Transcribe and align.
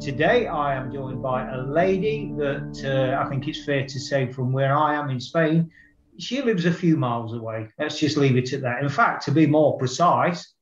Today, 0.00 0.46
I 0.46 0.74
am 0.76 0.90
joined 0.90 1.22
by 1.22 1.46
a 1.46 1.58
lady 1.58 2.32
that 2.38 2.82
uh, 2.86 3.22
I 3.22 3.28
think 3.28 3.46
it's 3.46 3.66
fair 3.66 3.84
to 3.86 4.00
say, 4.00 4.32
from 4.32 4.50
where 4.50 4.74
I 4.74 4.94
am 4.94 5.10
in 5.10 5.20
Spain, 5.20 5.70
she 6.18 6.40
lives 6.40 6.64
a 6.64 6.72
few 6.72 6.96
miles 6.96 7.34
away. 7.34 7.68
Let's 7.78 7.98
just 7.98 8.16
leave 8.16 8.38
it 8.38 8.50
at 8.54 8.62
that. 8.62 8.82
In 8.82 8.88
fact, 8.88 9.26
to 9.26 9.30
be 9.30 9.44
more 9.44 9.76
precise, 9.76 10.54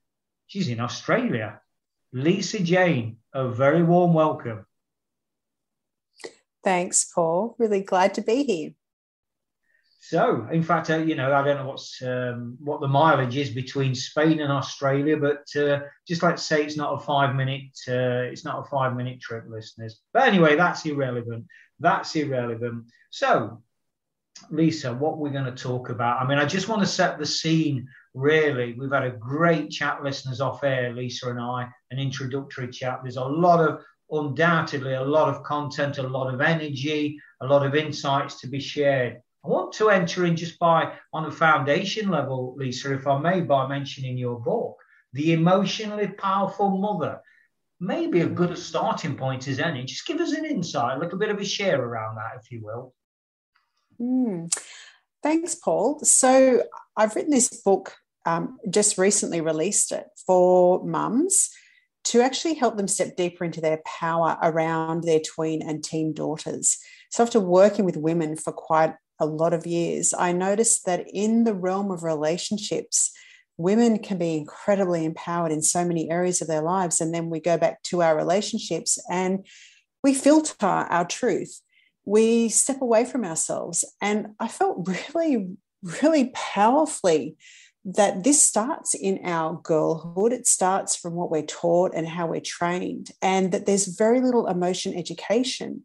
she's 0.49 0.69
in 0.69 0.81
Australia. 0.81 1.61
Lisa 2.13 2.59
Jane, 2.59 3.19
a 3.33 3.49
very 3.49 3.85
warm 3.85 4.13
welcome. 4.13 4.67
Thanks, 6.65 7.09
Paul. 7.15 7.55
Really 7.59 7.83
glad 7.83 8.15
to 8.15 8.23
be 8.23 8.43
here. 8.43 8.73
So, 10.01 10.47
in 10.53 10.63
fact, 10.63 10.91
uh, 10.91 10.99
you 10.99 11.17
know, 11.17 11.33
I 11.33 11.43
don't 11.43 11.57
know 11.57 11.67
what's 11.67 12.01
um, 12.03 12.57
what 12.61 12.81
the 12.81 12.89
mileage 12.89 13.37
is 13.37 13.51
between 13.51 13.95
Spain 13.95 14.41
and 14.41 14.53
Australia, 14.53 15.17
but 15.17 15.45
uh, 15.61 15.81
just 16.07 16.23
like 16.23 16.37
to 16.37 16.43
say, 16.43 16.65
it's 16.65 16.77
not 16.77 16.95
a 16.95 17.05
five 17.05 17.35
minute, 17.35 17.77
uh, 17.89 18.31
it's 18.31 18.45
not 18.45 18.61
a 18.61 18.71
five 18.71 18.95
minute 18.95 19.21
trip, 19.21 19.45
listeners. 19.49 20.01
But 20.13 20.29
anyway, 20.29 20.57
that's 20.57 20.87
irrelevant. 20.87 21.47
That's 21.81 22.15
irrelevant. 22.15 22.85
So, 23.11 23.63
Lisa, 24.51 24.95
what 24.95 25.19
we're 25.19 25.31
going 25.31 25.53
to 25.53 25.63
talk 25.63 25.91
about? 25.91 26.23
I 26.23 26.29
mean, 26.29 26.39
I 26.39 26.45
just 26.45 26.69
want 26.69 26.81
to 26.81 26.87
set 26.87 27.19
the 27.19 27.27
scene. 27.27 27.89
Really, 28.15 28.75
we've 28.75 28.93
had 28.93 29.05
a 29.05 29.11
great 29.11 29.71
chat, 29.71 30.03
listeners, 30.03 30.41
off 30.41 30.65
air, 30.65 30.93
Lisa 30.93 31.31
and 31.31 31.41
I, 31.41 31.69
an 31.91 31.99
introductory 31.99 32.69
chat. 32.69 33.01
There's 33.03 33.17
a 33.17 33.25
lot 33.25 33.61
of 33.61 33.81
undoubtedly 34.11 34.95
a 34.95 35.03
lot 35.03 35.29
of 35.29 35.43
content, 35.43 35.99
a 35.99 36.03
lot 36.03 36.33
of 36.33 36.41
energy, 36.41 37.19
a 37.43 37.47
lot 37.47 37.67
of 37.67 37.75
insights 37.75 38.41
to 38.41 38.47
be 38.47 38.61
shared. 38.61 39.21
I 39.45 39.49
want 39.49 39.73
to 39.75 39.91
enter 39.91 40.25
in 40.27 40.37
just 40.37 40.59
by 40.59 40.95
on 41.13 41.27
a 41.27 41.31
foundation 41.31 42.09
level, 42.11 42.55
Lisa, 42.57 42.95
if 42.95 43.07
I 43.07 43.19
may, 43.19 43.41
by 43.41 43.69
mentioning 43.69 44.19
your 44.19 44.41
book, 44.41 44.77
The 45.13 45.33
Emotionally 45.33 46.09
Powerful 46.09 46.77
Mother. 46.79 47.21
Maybe 47.81 48.23
a 48.23 48.29
good 48.29 48.59
starting 48.59 49.17
point 49.17 49.47
as 49.47 49.61
any. 49.61 49.85
Just 49.85 50.07
give 50.07 50.21
us 50.21 50.33
an 50.33 50.45
insight, 50.45 50.97
a 50.97 51.01
little 51.01 51.19
bit 51.19 51.31
of 51.31 51.39
a 51.39 51.45
share 51.45 51.81
around 51.81 52.17
that, 52.17 52.41
if 52.43 52.51
you 52.51 52.65
will. 52.65 52.93
Mm. 54.01 54.53
Thanks, 55.23 55.55
Paul. 55.55 56.01
So 56.01 56.63
I've 56.97 57.15
written 57.15 57.31
this 57.31 57.63
book, 57.63 57.95
um, 58.27 58.59
just 58.69 58.99
recently 58.99 59.41
released 59.41 59.93
it 59.93 60.07
for 60.27 60.85
mums 60.85 61.51
to 62.05 62.21
actually 62.21 62.55
help 62.55 62.77
them 62.77 62.89
step 62.89 63.17
deeper 63.17 63.45
into 63.45 63.61
their 63.61 63.81
power 63.85 64.37
around 64.43 65.05
their 65.05 65.21
tween 65.21 65.63
and 65.63 65.85
teen 65.85 66.15
daughters. 66.15 66.79
So 67.11 67.23
after 67.23 67.41
working 67.41 67.85
with 67.85 67.97
women 67.97 68.37
for 68.37 68.53
quite 68.53 68.95
a 69.19 69.27
lot 69.27 69.53
of 69.53 69.67
years, 69.67 70.15
I 70.17 70.33
noticed 70.33 70.87
that 70.87 71.07
in 71.13 71.45
the 71.45 71.55
realm 71.55 71.91
of 71.91 72.03
relationships, 72.03 73.13
women 73.57 73.99
can 73.99 74.19
be 74.19 74.37
incredibly 74.37 75.05
empowered 75.05 75.53
in 75.53 75.63
so 75.63 75.85
many 75.85 76.11
areas 76.11 76.41
of 76.41 76.49
their 76.49 76.63
lives. 76.63 77.01
And 77.01 77.13
then 77.13 77.29
we 77.29 77.41
go 77.41 77.59
back 77.59 77.83
to 77.85 78.03
our 78.03 78.17
relationships 78.17 78.99
and 79.11 79.45
we 80.03 80.15
filter 80.15 80.67
our 80.67 81.05
truth. 81.05 81.61
We 82.05 82.49
step 82.49 82.81
away 82.81 83.05
from 83.05 83.25
ourselves. 83.25 83.85
And 84.01 84.29
I 84.39 84.49
felt 84.49 84.89
really, 85.15 85.49
really 85.83 86.31
powerfully 86.35 87.37
that 87.85 88.23
this 88.23 88.43
starts 88.43 88.95
in 88.95 89.21
our 89.25 89.61
girlhood. 89.63 90.33
It 90.33 90.47
starts 90.47 90.95
from 90.95 91.15
what 91.15 91.31
we're 91.31 91.43
taught 91.43 91.93
and 91.95 92.07
how 92.07 92.27
we're 92.27 92.41
trained, 92.41 93.11
and 93.23 93.51
that 93.53 93.67
there's 93.67 93.87
very 93.87 94.21
little 94.21 94.47
emotion 94.47 94.95
education 94.95 95.85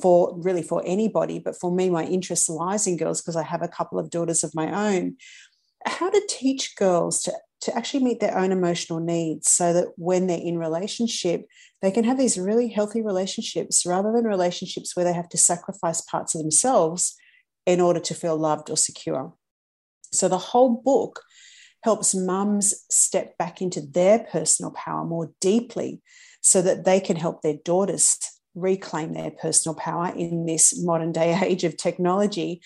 for 0.00 0.34
really 0.38 0.62
for 0.62 0.82
anybody, 0.84 1.38
but 1.38 1.56
for 1.58 1.72
me, 1.72 1.88
my 1.88 2.04
interest 2.04 2.48
lies 2.48 2.86
in 2.86 2.96
girls 2.96 3.20
because 3.20 3.36
I 3.36 3.42
have 3.42 3.62
a 3.62 3.68
couple 3.68 3.98
of 3.98 4.10
daughters 4.10 4.44
of 4.44 4.54
my 4.54 4.94
own. 4.94 5.16
How 5.86 6.10
to 6.10 6.22
teach 6.28 6.76
girls 6.76 7.22
to, 7.22 7.32
to 7.62 7.76
actually 7.76 8.04
meet 8.04 8.20
their 8.20 8.36
own 8.36 8.52
emotional 8.52 9.00
needs 9.00 9.50
so 9.50 9.72
that 9.72 9.88
when 9.96 10.26
they're 10.26 10.38
in 10.38 10.58
relationship, 10.58 11.46
they 11.80 11.90
can 11.90 12.04
have 12.04 12.18
these 12.18 12.38
really 12.38 12.68
healthy 12.68 13.00
relationships 13.00 13.86
rather 13.86 14.12
than 14.12 14.24
relationships 14.24 14.94
where 14.94 15.04
they 15.04 15.12
have 15.12 15.28
to 15.30 15.38
sacrifice 15.38 16.00
parts 16.02 16.34
of 16.34 16.42
themselves 16.42 17.16
in 17.64 17.80
order 17.80 18.00
to 18.00 18.14
feel 18.14 18.36
loved 18.36 18.70
or 18.70 18.76
secure. 18.76 19.32
So 20.12 20.28
the 20.28 20.38
whole 20.38 20.82
book 20.84 21.22
helps 21.82 22.14
mums 22.14 22.74
step 22.90 23.36
back 23.38 23.62
into 23.62 23.80
their 23.80 24.20
personal 24.30 24.72
power 24.72 25.04
more 25.04 25.32
deeply 25.40 26.02
so 26.40 26.60
that 26.62 26.84
they 26.84 27.00
can 27.00 27.16
help 27.16 27.42
their 27.42 27.56
daughters 27.64 28.18
reclaim 28.56 29.12
their 29.12 29.30
personal 29.30 29.76
power 29.76 30.12
in 30.16 30.46
this 30.46 30.82
modern 30.82 31.12
day 31.12 31.38
age 31.44 31.62
of 31.62 31.76
technology. 31.76 32.62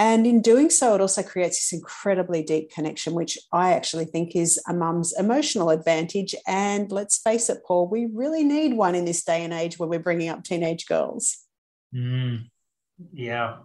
And 0.00 0.28
in 0.28 0.42
doing 0.42 0.70
so, 0.70 0.94
it 0.94 1.00
also 1.00 1.24
creates 1.24 1.58
this 1.58 1.76
incredibly 1.76 2.44
deep 2.44 2.70
connection, 2.70 3.14
which 3.14 3.36
I 3.52 3.72
actually 3.72 4.04
think 4.04 4.36
is 4.36 4.60
a 4.68 4.72
mum's 4.72 5.12
emotional 5.18 5.70
advantage. 5.70 6.36
And 6.46 6.90
let's 6.92 7.18
face 7.18 7.50
it, 7.50 7.64
Paul, 7.66 7.88
we 7.88 8.06
really 8.12 8.44
need 8.44 8.74
one 8.74 8.94
in 8.94 9.04
this 9.04 9.24
day 9.24 9.42
and 9.42 9.52
age 9.52 9.76
where 9.76 9.88
we're 9.88 9.98
bringing 9.98 10.28
up 10.28 10.44
teenage 10.44 10.86
girls. 10.86 11.38
Mm, 11.92 12.48
yeah. 13.12 13.56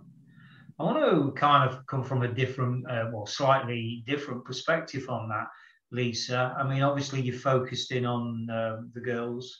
I 0.80 0.84
want 0.84 1.06
to 1.06 1.40
kind 1.40 1.70
of 1.70 1.86
come 1.86 2.04
from 2.04 2.24
a 2.24 2.28
different, 2.28 2.90
uh, 2.90 3.10
well, 3.14 3.28
slightly 3.28 4.04
different 4.08 4.44
perspective 4.44 5.08
on 5.10 5.30
that, 5.30 5.48
Lisa. 5.92 6.56
I 6.58 6.68
mean, 6.68 6.82
obviously, 6.82 7.22
you 7.22 7.38
focused 7.38 7.92
in 7.92 8.08
on 8.08 8.50
uh, 8.50 8.78
the 8.96 9.02
girls. 9.02 9.56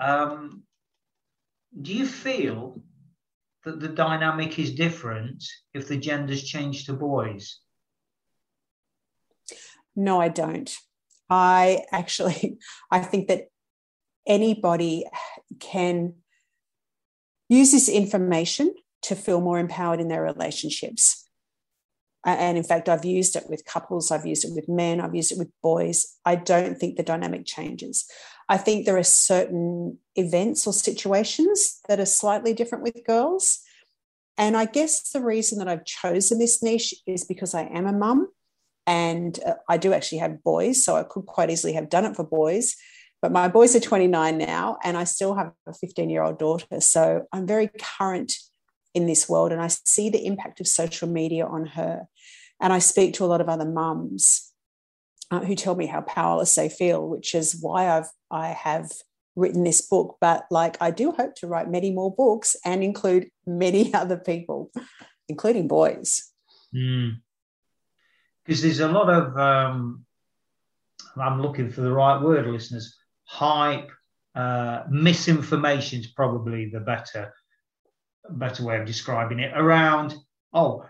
Um, 0.00 0.64
do 1.80 1.92
you 1.92 2.06
feel 2.06 2.80
that 3.64 3.80
the 3.80 3.88
dynamic 3.88 4.58
is 4.58 4.74
different 4.74 5.44
if 5.74 5.88
the 5.88 5.96
genders 5.96 6.44
change 6.44 6.86
to 6.86 6.92
boys? 6.92 7.58
No, 9.94 10.20
I 10.20 10.28
don't. 10.28 10.74
I 11.28 11.82
actually 11.92 12.58
I 12.90 13.00
think 13.00 13.28
that 13.28 13.48
anybody 14.26 15.04
can 15.60 16.14
use 17.48 17.72
this 17.72 17.88
information 17.88 18.74
to 19.02 19.14
feel 19.14 19.40
more 19.40 19.58
empowered 19.58 20.00
in 20.00 20.08
their 20.08 20.22
relationships. 20.22 21.28
And 22.24 22.58
in 22.58 22.64
fact, 22.64 22.88
I've 22.88 23.04
used 23.04 23.36
it 23.36 23.48
with 23.48 23.64
couples, 23.64 24.10
I've 24.10 24.26
used 24.26 24.44
it 24.44 24.50
with 24.52 24.68
men, 24.68 25.00
I've 25.00 25.14
used 25.14 25.30
it 25.30 25.38
with 25.38 25.50
boys. 25.62 26.16
I 26.24 26.34
don't 26.34 26.76
think 26.76 26.96
the 26.96 27.04
dynamic 27.04 27.46
changes. 27.46 28.10
I 28.48 28.56
think 28.56 28.86
there 28.86 28.96
are 28.96 29.02
certain 29.02 29.98
events 30.14 30.66
or 30.66 30.72
situations 30.72 31.80
that 31.88 31.98
are 31.98 32.06
slightly 32.06 32.54
different 32.54 32.84
with 32.84 33.04
girls. 33.04 33.60
And 34.38 34.56
I 34.56 34.66
guess 34.66 35.10
the 35.10 35.20
reason 35.20 35.58
that 35.58 35.68
I've 35.68 35.84
chosen 35.84 36.38
this 36.38 36.62
niche 36.62 36.94
is 37.06 37.24
because 37.24 37.54
I 37.54 37.62
am 37.62 37.86
a 37.86 37.92
mum 37.92 38.28
and 38.86 39.38
uh, 39.44 39.54
I 39.68 39.78
do 39.78 39.92
actually 39.92 40.18
have 40.18 40.44
boys. 40.44 40.84
So 40.84 40.96
I 40.96 41.02
could 41.02 41.26
quite 41.26 41.50
easily 41.50 41.72
have 41.72 41.88
done 41.88 42.04
it 42.04 42.14
for 42.14 42.24
boys. 42.24 42.76
But 43.20 43.32
my 43.32 43.48
boys 43.48 43.74
are 43.74 43.80
29 43.80 44.38
now 44.38 44.78
and 44.84 44.96
I 44.96 45.04
still 45.04 45.34
have 45.34 45.52
a 45.66 45.72
15 45.72 46.10
year 46.10 46.22
old 46.22 46.38
daughter. 46.38 46.80
So 46.80 47.24
I'm 47.32 47.46
very 47.46 47.70
current 47.98 48.32
in 48.94 49.06
this 49.06 49.28
world 49.28 49.52
and 49.52 49.60
I 49.60 49.68
see 49.68 50.10
the 50.10 50.24
impact 50.24 50.60
of 50.60 50.68
social 50.68 51.08
media 51.08 51.46
on 51.46 51.66
her. 51.66 52.06
And 52.60 52.72
I 52.72 52.78
speak 52.78 53.14
to 53.14 53.24
a 53.24 53.26
lot 53.26 53.40
of 53.40 53.48
other 53.48 53.64
mums 53.64 54.52
uh, 55.30 55.40
who 55.40 55.54
tell 55.54 55.74
me 55.74 55.86
how 55.86 56.00
powerless 56.02 56.54
they 56.54 56.68
feel, 56.68 57.06
which 57.08 57.34
is 57.34 57.58
why 57.60 57.88
I've 57.88 58.08
I 58.30 58.48
have 58.48 58.90
written 59.34 59.64
this 59.64 59.82
book. 59.82 60.16
But 60.20 60.46
like 60.50 60.76
I 60.80 60.90
do 60.90 61.12
hope 61.12 61.34
to 61.36 61.46
write 61.46 61.70
many 61.70 61.90
more 61.90 62.14
books 62.14 62.56
and 62.64 62.82
include 62.82 63.28
many 63.46 63.92
other 64.02 64.16
people, 64.16 64.70
including 65.28 65.68
boys. 65.68 66.30
Because 66.72 68.60
mm. 68.60 68.62
there's 68.62 68.80
a 68.80 68.88
lot 68.88 69.10
of 69.10 69.36
um, 69.36 70.04
I'm 71.16 71.42
looking 71.42 71.70
for 71.70 71.80
the 71.80 71.92
right 71.92 72.20
word, 72.20 72.46
listeners. 72.46 72.96
Hype, 73.24 73.90
uh, 74.36 74.84
misinformation 74.88 76.00
is 76.00 76.08
probably 76.08 76.68
the 76.68 76.80
better 76.80 77.32
better 78.30 78.64
way 78.64 78.78
of 78.78 78.84
describing 78.84 79.38
it 79.38 79.52
around 79.56 80.14
oh 80.52 80.84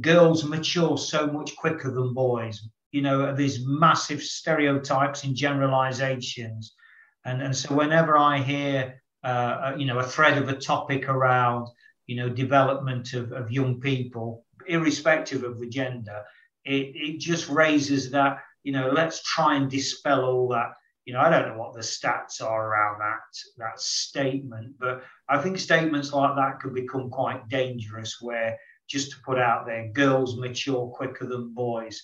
girls 0.00 0.44
mature 0.44 0.98
so 0.98 1.26
much 1.26 1.54
quicker 1.56 1.92
than 1.92 2.12
boys 2.12 2.68
you 2.94 3.02
know, 3.02 3.34
these 3.34 3.66
massive 3.66 4.22
stereotypes 4.22 5.24
and 5.24 5.34
generalizations. 5.34 6.76
And, 7.24 7.42
and 7.42 7.56
so 7.56 7.74
whenever 7.74 8.16
I 8.16 8.38
hear, 8.38 9.02
uh, 9.24 9.72
you 9.76 9.84
know, 9.84 9.98
a 9.98 10.04
thread 10.04 10.38
of 10.38 10.48
a 10.48 10.54
topic 10.54 11.08
around, 11.08 11.66
you 12.06 12.14
know, 12.14 12.28
development 12.28 13.12
of, 13.14 13.32
of 13.32 13.50
young 13.50 13.80
people, 13.80 14.44
irrespective 14.68 15.42
of 15.42 15.58
the 15.58 15.68
gender, 15.68 16.22
it, 16.64 16.92
it 16.94 17.18
just 17.18 17.48
raises 17.48 18.12
that, 18.12 18.38
you 18.62 18.72
know, 18.72 18.88
let's 18.90 19.24
try 19.24 19.56
and 19.56 19.68
dispel 19.68 20.24
all 20.24 20.48
that, 20.50 20.70
you 21.04 21.14
know, 21.14 21.20
I 21.20 21.30
don't 21.30 21.48
know 21.48 21.58
what 21.58 21.74
the 21.74 21.80
stats 21.80 22.40
are 22.40 22.68
around 22.68 23.00
that 23.00 23.18
that 23.58 23.80
statement, 23.80 24.74
but 24.78 25.02
I 25.28 25.38
think 25.38 25.58
statements 25.58 26.12
like 26.12 26.36
that 26.36 26.60
could 26.60 26.74
become 26.74 27.10
quite 27.10 27.48
dangerous. 27.48 28.18
Where 28.20 28.56
just 28.88 29.10
to 29.10 29.16
put 29.26 29.38
out 29.38 29.66
there, 29.66 29.88
girls 29.88 30.38
mature 30.38 30.86
quicker 30.94 31.26
than 31.26 31.52
boys. 31.52 32.00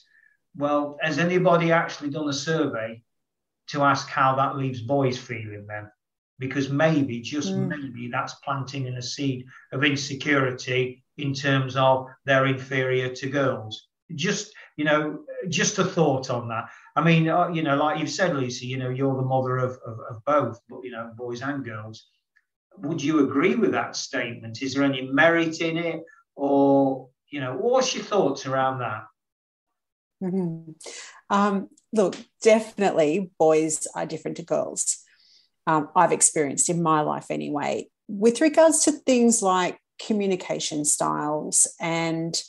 Well, 0.56 0.98
has 1.00 1.18
anybody 1.18 1.72
actually 1.72 2.10
done 2.10 2.28
a 2.28 2.32
survey 2.32 3.02
to 3.68 3.82
ask 3.82 4.08
how 4.08 4.34
that 4.36 4.56
leaves 4.56 4.80
boys 4.80 5.18
feeling 5.18 5.66
then? 5.68 5.90
Because 6.38 6.70
maybe, 6.70 7.20
just 7.20 7.52
mm. 7.52 7.68
maybe, 7.68 8.08
that's 8.10 8.34
planting 8.34 8.86
in 8.86 8.96
a 8.96 9.02
seed 9.02 9.46
of 9.72 9.84
insecurity 9.84 11.04
in 11.18 11.34
terms 11.34 11.76
of 11.76 12.06
they're 12.24 12.46
inferior 12.46 13.14
to 13.14 13.28
girls. 13.28 13.88
Just 14.14 14.52
you 14.80 14.86
know, 14.86 15.20
just 15.50 15.78
a 15.78 15.84
thought 15.84 16.30
on 16.30 16.48
that. 16.48 16.70
I 16.96 17.04
mean, 17.04 17.28
uh, 17.28 17.48
you 17.48 17.62
know, 17.62 17.76
like 17.76 17.98
you've 17.98 18.08
said, 18.08 18.34
Lisa, 18.34 18.64
you 18.64 18.78
know, 18.78 18.88
you're 18.88 19.14
the 19.14 19.20
mother 19.20 19.58
of, 19.58 19.78
of, 19.86 19.98
of 20.08 20.24
both, 20.24 20.58
but, 20.70 20.80
you 20.82 20.90
know, 20.90 21.12
boys 21.18 21.42
and 21.42 21.62
girls. 21.62 22.06
Would 22.78 23.02
you 23.02 23.26
agree 23.26 23.56
with 23.56 23.72
that 23.72 23.94
statement? 23.94 24.62
Is 24.62 24.72
there 24.72 24.84
any 24.84 25.02
merit 25.02 25.60
in 25.60 25.76
it? 25.76 26.02
Or, 26.34 27.10
you 27.28 27.40
know, 27.40 27.58
what's 27.58 27.94
your 27.94 28.04
thoughts 28.04 28.46
around 28.46 28.78
that? 28.78 29.04
Mm-hmm. 30.22 30.72
Um, 31.30 31.68
look, 31.92 32.16
definitely 32.42 33.30
boys 33.38 33.86
are 33.94 34.06
different 34.06 34.36
to 34.38 34.42
girls. 34.42 34.98
Um, 35.66 35.88
I've 35.94 36.12
experienced 36.12 36.68
in 36.68 36.82
my 36.82 37.00
life 37.02 37.26
anyway. 37.30 37.88
With 38.08 38.40
regards 38.40 38.84
to 38.84 38.92
things 38.92 39.42
like 39.42 39.78
communication 40.04 40.84
styles 40.84 41.72
and 41.80 42.40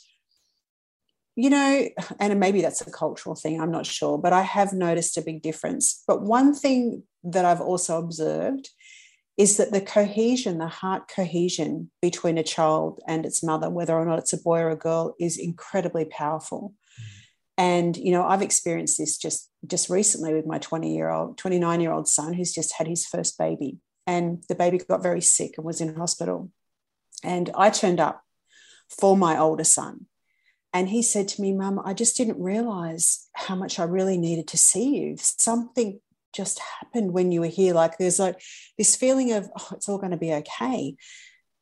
you 1.34 1.48
know, 1.48 1.88
and 2.20 2.38
maybe 2.38 2.60
that's 2.60 2.82
a 2.82 2.90
cultural 2.90 3.34
thing, 3.34 3.60
I'm 3.60 3.70
not 3.70 3.86
sure, 3.86 4.18
but 4.18 4.32
I 4.32 4.42
have 4.42 4.72
noticed 4.72 5.16
a 5.16 5.22
big 5.22 5.42
difference. 5.42 6.02
But 6.06 6.22
one 6.22 6.54
thing 6.54 7.04
that 7.24 7.44
I've 7.44 7.60
also 7.60 7.98
observed 7.98 8.68
is 9.38 9.56
that 9.56 9.72
the 9.72 9.80
cohesion, 9.80 10.58
the 10.58 10.68
heart 10.68 11.10
cohesion 11.14 11.90
between 12.02 12.36
a 12.36 12.42
child 12.42 13.00
and 13.08 13.24
its 13.24 13.42
mother, 13.42 13.70
whether 13.70 13.94
or 13.94 14.04
not 14.04 14.18
it's 14.18 14.34
a 14.34 14.42
boy 14.42 14.60
or 14.60 14.70
a 14.70 14.76
girl, 14.76 15.14
is 15.18 15.38
incredibly 15.38 16.04
powerful. 16.04 16.74
And 17.58 17.96
you 17.96 18.12
know, 18.12 18.24
I've 18.24 18.42
experienced 18.42 18.98
this 18.98 19.18
just 19.18 19.50
just 19.66 19.90
recently 19.90 20.34
with 20.34 20.46
my 20.46 20.58
20 20.58 20.94
year 20.94 21.10
old, 21.10 21.38
29 21.38 21.80
year 21.80 21.92
old 21.92 22.08
son 22.08 22.32
who's 22.32 22.52
just 22.52 22.74
had 22.74 22.86
his 22.86 23.06
first 23.06 23.38
baby, 23.38 23.78
and 24.06 24.42
the 24.48 24.54
baby 24.54 24.78
got 24.78 25.02
very 25.02 25.20
sick 25.20 25.54
and 25.56 25.66
was 25.66 25.80
in 25.80 25.94
hospital. 25.94 26.50
And 27.22 27.50
I 27.56 27.70
turned 27.70 28.00
up 28.00 28.22
for 28.88 29.16
my 29.16 29.38
older 29.38 29.64
son 29.64 30.06
and 30.72 30.88
he 30.88 31.02
said 31.02 31.28
to 31.28 31.42
me, 31.42 31.52
Mum, 31.52 31.80
I 31.84 31.92
just 31.92 32.16
didn't 32.16 32.42
realize 32.42 33.28
how 33.34 33.54
much 33.54 33.78
I 33.78 33.84
really 33.84 34.16
needed 34.16 34.48
to 34.48 34.58
see 34.58 34.96
you. 34.96 35.16
Something 35.18 36.00
just 36.32 36.60
happened 36.80 37.12
when 37.12 37.30
you 37.30 37.40
were 37.40 37.46
here. 37.46 37.74
Like 37.74 37.98
there's 37.98 38.18
like 38.18 38.40
this 38.78 38.96
feeling 38.96 39.32
of, 39.32 39.50
oh, 39.58 39.68
it's 39.72 39.88
all 39.88 39.98
going 39.98 40.12
to 40.12 40.16
be 40.16 40.32
okay. 40.32 40.96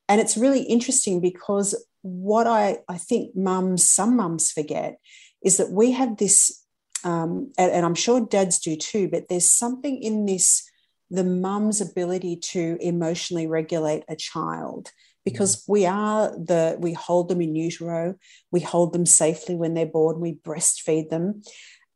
And 0.08 0.20
it's 0.20 0.36
really 0.36 0.62
interesting 0.62 1.20
because 1.20 1.74
what 2.02 2.46
I, 2.46 2.78
I 2.88 2.98
think 2.98 3.34
mums, 3.34 3.88
some 3.88 4.16
mums 4.16 4.52
forget 4.52 4.98
is 5.42 5.56
that 5.56 5.70
we 5.70 5.92
have 5.92 6.16
this, 6.16 6.64
um, 7.04 7.52
and, 7.58 7.72
and 7.72 7.86
I'm 7.86 7.94
sure 7.94 8.20
dads 8.20 8.58
do 8.58 8.76
too, 8.76 9.08
but 9.08 9.28
there's 9.28 9.50
something 9.50 10.02
in 10.02 10.26
this 10.26 10.68
the 11.12 11.24
mum's 11.24 11.80
ability 11.80 12.36
to 12.36 12.78
emotionally 12.80 13.48
regulate 13.48 14.04
a 14.08 14.14
child 14.14 14.92
because 15.24 15.64
we 15.66 15.84
are 15.84 16.30
the 16.30 16.76
we 16.78 16.92
hold 16.92 17.28
them 17.28 17.40
in 17.40 17.56
utero 17.56 18.14
we 18.52 18.60
hold 18.60 18.92
them 18.92 19.04
safely 19.04 19.56
when 19.56 19.74
they're 19.74 19.86
born 19.86 20.20
we 20.20 20.36
breastfeed 20.46 21.10
them. 21.10 21.42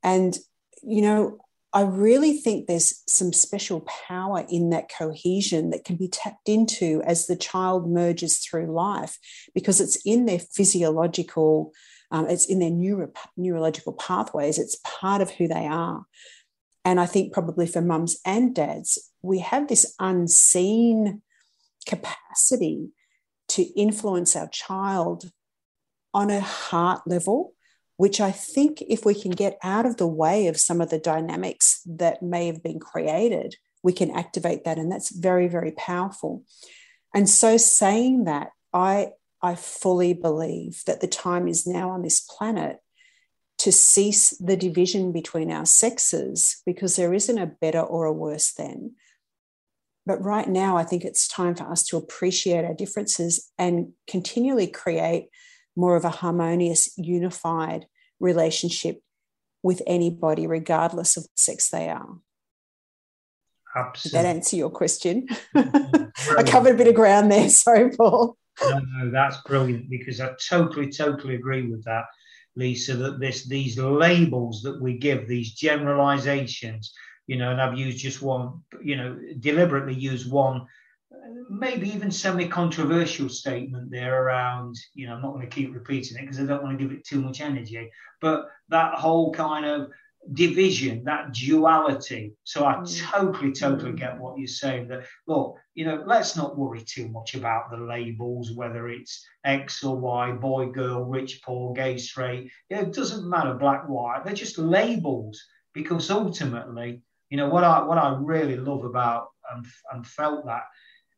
And 0.03 0.37
you 0.87 1.03
know 1.03 1.39
i 1.73 1.81
really 1.81 2.37
think 2.37 2.67
there's 2.67 3.03
some 3.09 3.33
special 3.33 3.87
power 4.09 4.45
in 4.49 4.71
that 4.71 4.91
cohesion 4.97 5.71
that 5.71 5.85
can 5.85 5.97
be 5.97 6.09
tapped 6.09 6.49
into 6.49 7.03
as 7.05 7.27
the 7.27 7.37
child 7.37 7.91
merges 7.91 8.39
through 8.39 8.73
life 8.73 9.19
because 9.55 9.81
it's 9.81 9.97
in 10.05 10.27
their 10.27 10.39
physiological 10.39 11.73
um, 12.11 12.29
it's 12.29 12.47
in 12.47 12.59
their 12.59 12.71
neuro, 12.71 13.11
neurological 13.37 13.93
pathways 13.93 14.59
it's 14.59 14.81
part 14.85 15.21
of 15.21 15.31
who 15.31 15.49
they 15.49 15.67
are 15.67 16.05
and 16.85 17.01
i 17.01 17.07
think 17.07 17.33
probably 17.33 17.67
for 17.67 17.81
mums 17.81 18.17
and 18.25 18.55
dads 18.55 19.11
we 19.23 19.39
have 19.39 19.69
this 19.69 19.95
unseen 19.99 21.23
capacity 21.87 22.91
to 23.49 23.63
influence 23.79 24.37
our 24.37 24.49
child 24.49 25.31
on 26.13 26.31
a 26.31 26.41
heart 26.41 27.03
level, 27.07 27.53
which 27.97 28.21
I 28.21 28.31
think 28.31 28.83
if 28.83 29.05
we 29.05 29.15
can 29.15 29.33
get 29.33 29.59
out 29.63 29.87
of 29.87 29.97
the 29.97 30.07
way 30.07 30.47
of 30.47 30.59
some 30.59 30.81
of 30.81 30.91
the 30.91 30.99
dynamics 30.99 31.81
that 31.87 32.23
may 32.23 32.47
have 32.47 32.63
been 32.63 32.79
created, 32.79 33.57
we 33.83 33.93
can 33.93 34.11
activate 34.11 34.65
that. 34.65 34.79
And 34.79 34.91
that's 34.91 35.15
very, 35.15 35.49
very 35.49 35.73
powerful. 35.73 36.45
And 37.15 37.29
so, 37.29 37.57
saying 37.57 38.25
that, 38.25 38.49
I, 38.73 39.11
I 39.45 39.57
fully 39.57 40.15
believe 40.15 40.83
that 40.87 41.03
the 41.03 41.07
time 41.07 41.49
is 41.49 41.67
now 41.67 41.91
on 41.91 42.01
this 42.01 42.19
planet 42.19 42.79
to 43.59 43.71
cease 43.71 44.31
the 44.39 44.57
division 44.57 45.13
between 45.13 45.51
our 45.51 45.67
sexes 45.67 46.63
because 46.65 46.97
there 46.97 47.13
isn't 47.13 47.39
a 47.39 47.53
better 47.61 47.83
or 47.83 48.07
a 48.07 48.13
worse 48.13 48.55
than. 48.55 48.93
But 50.07 50.25
right 50.25 50.49
now, 50.49 50.79
I 50.79 50.85
think 50.85 51.05
it's 51.05 51.29
time 51.29 51.55
for 51.55 51.65
us 51.65 51.87
to 51.89 51.99
appreciate 51.99 52.65
our 52.65 52.73
differences 52.73 53.51
and 53.59 53.93
continually 54.09 54.67
create 54.67 55.29
more 55.77 55.95
of 55.95 56.07
a 56.07 56.11
harmonious, 56.11 56.97
unified 56.97 57.85
relationship 58.21 59.03
with 59.63 59.83
anybody, 59.87 60.47
regardless 60.47 61.19
of 61.19 61.27
sex 61.35 61.69
they 61.69 61.91
are. 61.91 62.17
Absolutely. 63.77 64.19
Did 64.19 64.25
that 64.25 64.37
answer 64.37 64.57
your 64.57 64.71
question? 64.71 65.29
Mm-hmm. 65.55 66.39
I 66.39 66.43
covered 66.45 66.77
a 66.77 66.79
bit 66.79 66.89
of 66.89 66.95
ground 66.95 67.31
there. 67.31 67.49
Sorry, 67.51 67.91
Paul. 67.91 68.39
No, 68.63 68.79
no, 68.79 69.11
that's 69.11 69.39
brilliant 69.43 69.91
because 69.91 70.21
I 70.21 70.31
totally, 70.49 70.91
totally 70.91 71.35
agree 71.35 71.71
with 71.71 71.85
that, 71.85 72.05
Lisa. 72.57 72.95
That 72.95 73.21
this, 73.21 73.47
these 73.47 73.79
labels 73.79 74.63
that 74.63 74.81
we 74.81 74.99
give, 74.99 75.27
these 75.27 75.53
generalizations, 75.53 76.93
you 77.27 77.37
know, 77.37 77.51
and 77.51 77.61
I've 77.61 77.79
used 77.79 77.99
just 77.99 78.23
one, 78.23 78.63
you 78.83 78.97
know, 78.97 79.19
deliberately 79.41 79.95
used 79.95 80.31
one, 80.31 80.63
uh, 81.13 81.29
maybe 81.51 81.89
even 81.89 82.11
semi-controversial 82.11 83.29
statement 83.29 83.91
there 83.91 84.23
around, 84.23 84.77
you 84.95 85.07
know, 85.07 85.15
I'm 85.15 85.23
not 85.23 85.33
going 85.33 85.49
to 85.49 85.55
keep 85.55 85.75
repeating 85.75 86.19
it 86.19 86.23
because 86.23 86.41
I 86.41 86.45
don't 86.45 86.63
want 86.63 86.79
to 86.79 86.85
give 86.85 86.95
it 86.95 87.05
too 87.05 87.21
much 87.21 87.41
energy, 87.41 87.91
but 88.21 88.47
that 88.69 88.95
whole 88.95 89.33
kind 89.33 89.65
of 89.65 89.91
division, 90.33 91.05
that 91.05 91.33
duality. 91.33 92.33
So 92.45 92.65
I 92.65 92.77
mm. 92.77 93.01
totally, 93.11 93.53
totally 93.53 93.93
get 93.93 94.19
what 94.19 94.39
you're 94.39 94.47
saying. 94.47 94.89
That 94.89 95.05
look, 95.27 95.57
you 95.75 95.85
know, 95.85 96.03
let's 96.07 96.37
not 96.37 96.57
worry 96.57 96.83
too 96.83 97.09
much 97.09 97.35
about 97.35 97.71
the 97.71 97.77
labels, 97.77 98.53
whether 98.53 98.89
it's 98.89 99.27
X 99.45 99.85
or 99.85 99.97
Y, 99.97 100.33
boy, 100.33 100.67
girl, 100.71 101.05
rich, 101.05 101.43
poor, 101.45 101.75
gay, 101.75 101.99
straight. 101.99 102.51
You 102.71 102.77
know, 102.77 102.83
it 102.83 102.95
doesn't 102.95 103.29
matter, 103.29 103.55
black, 103.55 103.89
white. 103.89 104.23
They're 104.25 104.35
just 104.35 104.59
labels 104.59 105.43
because 105.75 106.11
ultimately 106.11 107.03
you 107.31 107.37
know 107.37 107.49
what 107.49 107.65
I 107.65 107.83
what 107.83 107.99
I 107.99 108.17
really 108.21 108.57
love 108.57 108.85
about 108.85 109.29
and, 109.53 109.67
and 109.93 110.07
felt 110.07 110.47
that 110.47 110.63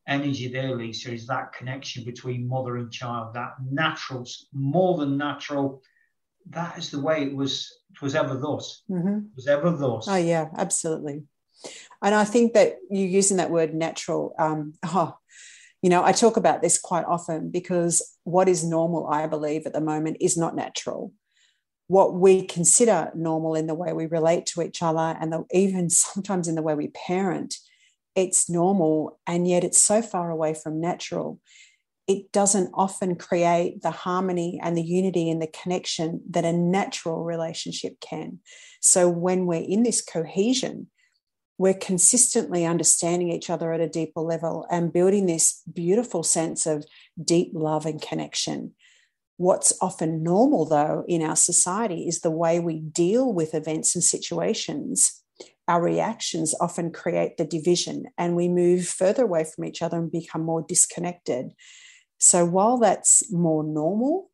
energy 0.08 0.48
there, 0.48 0.74
Lisa, 0.74 1.12
is 1.12 1.26
that 1.26 1.52
connection 1.52 2.04
between 2.04 2.48
mother 2.48 2.76
and 2.76 2.92
child, 2.92 3.34
that 3.34 3.54
natural, 3.70 4.26
more 4.52 4.96
than 4.98 5.16
natural. 5.16 5.82
That 6.50 6.78
is 6.78 6.90
the 6.90 7.00
way 7.00 7.24
it 7.24 7.34
was. 7.34 7.72
It 7.92 8.02
was 8.02 8.14
ever 8.14 8.36
thus. 8.36 8.82
Mm-hmm. 8.90 9.16
It 9.16 9.36
was 9.36 9.46
ever 9.46 9.70
thus. 9.70 10.06
Oh 10.08 10.16
yeah, 10.16 10.48
absolutely. 10.56 11.22
And 12.02 12.14
I 12.14 12.24
think 12.24 12.52
that 12.52 12.76
you 12.90 13.04
using 13.04 13.38
that 13.38 13.50
word 13.50 13.74
natural. 13.74 14.34
Um, 14.38 14.74
oh, 14.84 15.16
you 15.82 15.90
know, 15.90 16.04
I 16.04 16.12
talk 16.12 16.36
about 16.36 16.62
this 16.62 16.78
quite 16.78 17.04
often 17.04 17.50
because 17.50 18.02
what 18.24 18.48
is 18.48 18.64
normal, 18.64 19.06
I 19.06 19.26
believe, 19.26 19.66
at 19.66 19.72
the 19.72 19.80
moment 19.80 20.18
is 20.20 20.36
not 20.36 20.54
natural 20.54 21.12
what 21.88 22.14
we 22.14 22.42
consider 22.42 23.10
normal 23.14 23.54
in 23.54 23.66
the 23.66 23.74
way 23.74 23.92
we 23.92 24.06
relate 24.06 24.46
to 24.46 24.62
each 24.62 24.82
other 24.82 25.16
and 25.20 25.32
the, 25.32 25.44
even 25.52 25.88
sometimes 25.90 26.48
in 26.48 26.54
the 26.54 26.62
way 26.62 26.74
we 26.74 26.88
parent 26.88 27.56
it's 28.14 28.48
normal 28.48 29.18
and 29.26 29.46
yet 29.46 29.62
it's 29.62 29.82
so 29.82 30.00
far 30.00 30.30
away 30.30 30.54
from 30.54 30.80
natural 30.80 31.38
it 32.08 32.30
doesn't 32.32 32.70
often 32.74 33.16
create 33.16 33.82
the 33.82 33.90
harmony 33.90 34.60
and 34.62 34.76
the 34.76 34.82
unity 34.82 35.28
and 35.28 35.42
the 35.42 35.48
connection 35.48 36.20
that 36.30 36.44
a 36.44 36.52
natural 36.52 37.24
relationship 37.24 37.98
can 38.00 38.38
so 38.80 39.08
when 39.08 39.46
we're 39.46 39.66
in 39.66 39.82
this 39.82 40.02
cohesion 40.02 40.88
we're 41.58 41.74
consistently 41.74 42.66
understanding 42.66 43.30
each 43.30 43.48
other 43.48 43.72
at 43.72 43.80
a 43.80 43.88
deeper 43.88 44.20
level 44.20 44.66
and 44.70 44.92
building 44.92 45.26
this 45.26 45.62
beautiful 45.72 46.22
sense 46.22 46.66
of 46.66 46.84
deep 47.24 47.50
love 47.54 47.86
and 47.86 48.02
connection 48.02 48.74
What's 49.38 49.74
often 49.82 50.22
normal, 50.22 50.64
though, 50.64 51.04
in 51.06 51.22
our 51.22 51.36
society 51.36 52.08
is 52.08 52.20
the 52.20 52.30
way 52.30 52.58
we 52.58 52.80
deal 52.80 53.30
with 53.30 53.54
events 53.54 53.94
and 53.94 54.02
situations. 54.02 55.22
Our 55.68 55.82
reactions 55.82 56.54
often 56.58 56.90
create 56.90 57.36
the 57.36 57.44
division, 57.44 58.06
and 58.16 58.34
we 58.34 58.48
move 58.48 58.88
further 58.88 59.24
away 59.24 59.44
from 59.44 59.66
each 59.66 59.82
other 59.82 59.98
and 59.98 60.10
become 60.10 60.42
more 60.42 60.64
disconnected. 60.66 61.50
So, 62.18 62.44
while 62.44 62.78
that's 62.78 63.30
more 63.32 63.62
normal, 63.62 64.30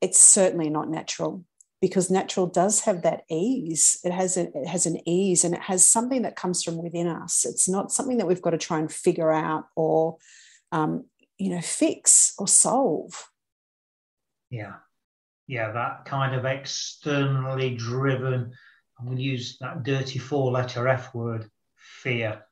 it's 0.00 0.18
certainly 0.18 0.70
not 0.70 0.88
natural 0.88 1.44
because 1.80 2.10
natural 2.10 2.46
does 2.46 2.80
have 2.80 3.02
that 3.02 3.24
ease. 3.30 3.98
It 4.04 4.12
has 4.12 4.36
a, 4.36 4.44
it 4.56 4.66
has 4.66 4.86
an 4.86 5.06
ease 5.06 5.44
and 5.44 5.54
it 5.54 5.60
has 5.60 5.86
something 5.86 6.22
that 6.22 6.36
comes 6.36 6.62
from 6.62 6.82
within 6.82 7.06
us. 7.06 7.44
It's 7.44 7.68
not 7.68 7.92
something 7.92 8.16
that 8.18 8.26
we've 8.26 8.40
got 8.40 8.50
to 8.50 8.58
try 8.58 8.78
and 8.78 8.90
figure 8.90 9.30
out 9.30 9.66
or 9.76 10.16
um, 10.72 11.04
you 11.36 11.50
know 11.50 11.60
fix 11.60 12.34
or 12.38 12.48
solve. 12.48 13.28
Yeah, 14.50 14.74
yeah, 15.46 15.72
that 15.72 16.06
kind 16.06 16.34
of 16.34 16.44
externally 16.44 17.74
driven. 17.74 18.52
I'm 18.98 19.06
going 19.06 19.18
to 19.18 19.22
use 19.22 19.58
that 19.60 19.82
dirty 19.82 20.18
four-letter 20.18 20.88
F 20.88 21.14
word, 21.14 21.50
fear. 21.76 22.44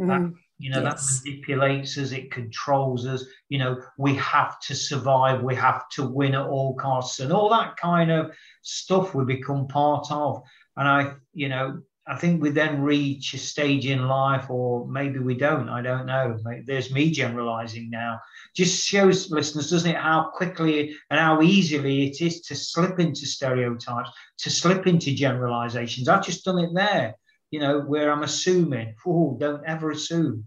Mm-hmm. 0.00 0.08
That 0.08 0.32
you 0.58 0.70
know 0.70 0.82
yes. 0.82 1.20
that 1.20 1.30
manipulates 1.30 1.98
us 1.98 2.12
it 2.12 2.30
controls 2.30 3.06
us. 3.06 3.24
You 3.48 3.58
know 3.58 3.82
we 3.98 4.14
have 4.16 4.58
to 4.60 4.74
survive 4.74 5.42
we 5.42 5.54
have 5.54 5.88
to 5.90 6.06
win 6.06 6.34
at 6.34 6.46
all 6.46 6.74
costs 6.74 7.20
and 7.20 7.32
all 7.32 7.50
that 7.50 7.76
kind 7.76 8.10
of 8.10 8.32
stuff 8.62 9.14
we 9.14 9.24
become 9.24 9.68
part 9.68 10.10
of. 10.10 10.42
And 10.76 10.88
i 10.88 11.14
you 11.32 11.48
know 11.48 11.80
i 12.06 12.16
think 12.16 12.40
we 12.40 12.50
then 12.50 12.82
reach 12.82 13.34
a 13.34 13.38
stage 13.38 13.86
in 13.86 14.06
life 14.06 14.48
or 14.48 14.86
maybe 14.86 15.18
we 15.18 15.34
don't 15.34 15.68
i 15.68 15.82
don't 15.82 16.06
know. 16.06 16.38
There's 16.64 16.92
me 16.92 17.10
generalizing 17.10 17.90
now. 17.90 18.20
Just 18.54 18.86
shows 18.86 19.30
listeners 19.30 19.70
doesn't 19.70 19.90
it 19.90 19.96
how 19.96 20.30
quickly 20.34 20.96
and 21.10 21.20
how 21.20 21.42
easily 21.42 22.06
it 22.06 22.22
is 22.22 22.40
to 22.42 22.54
slip 22.54 22.98
into 22.98 23.26
stereotypes 23.26 24.10
to 24.38 24.50
slip 24.50 24.86
into 24.86 25.14
generalizations. 25.14 26.08
I've 26.08 26.24
just 26.24 26.44
done 26.44 26.58
it 26.58 26.70
there 26.72 27.14
you 27.50 27.60
know, 27.60 27.80
where 27.80 28.10
I'm 28.10 28.22
assuming, 28.22 28.94
oh, 29.06 29.36
don't 29.38 29.64
ever 29.64 29.90
assume. 29.90 30.46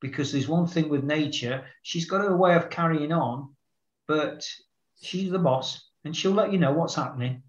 Because 0.00 0.30
there's 0.30 0.48
one 0.48 0.66
thing 0.66 0.88
with 0.88 1.04
nature, 1.04 1.64
she's 1.82 2.08
got 2.08 2.20
her 2.20 2.36
way 2.36 2.54
of 2.54 2.70
carrying 2.70 3.12
on, 3.12 3.54
but 4.06 4.46
she's 5.00 5.30
the 5.30 5.38
boss 5.38 5.90
and 6.04 6.14
she'll 6.14 6.32
let 6.32 6.52
you 6.52 6.58
know 6.58 6.72
what's 6.72 6.94
happening. 6.94 7.42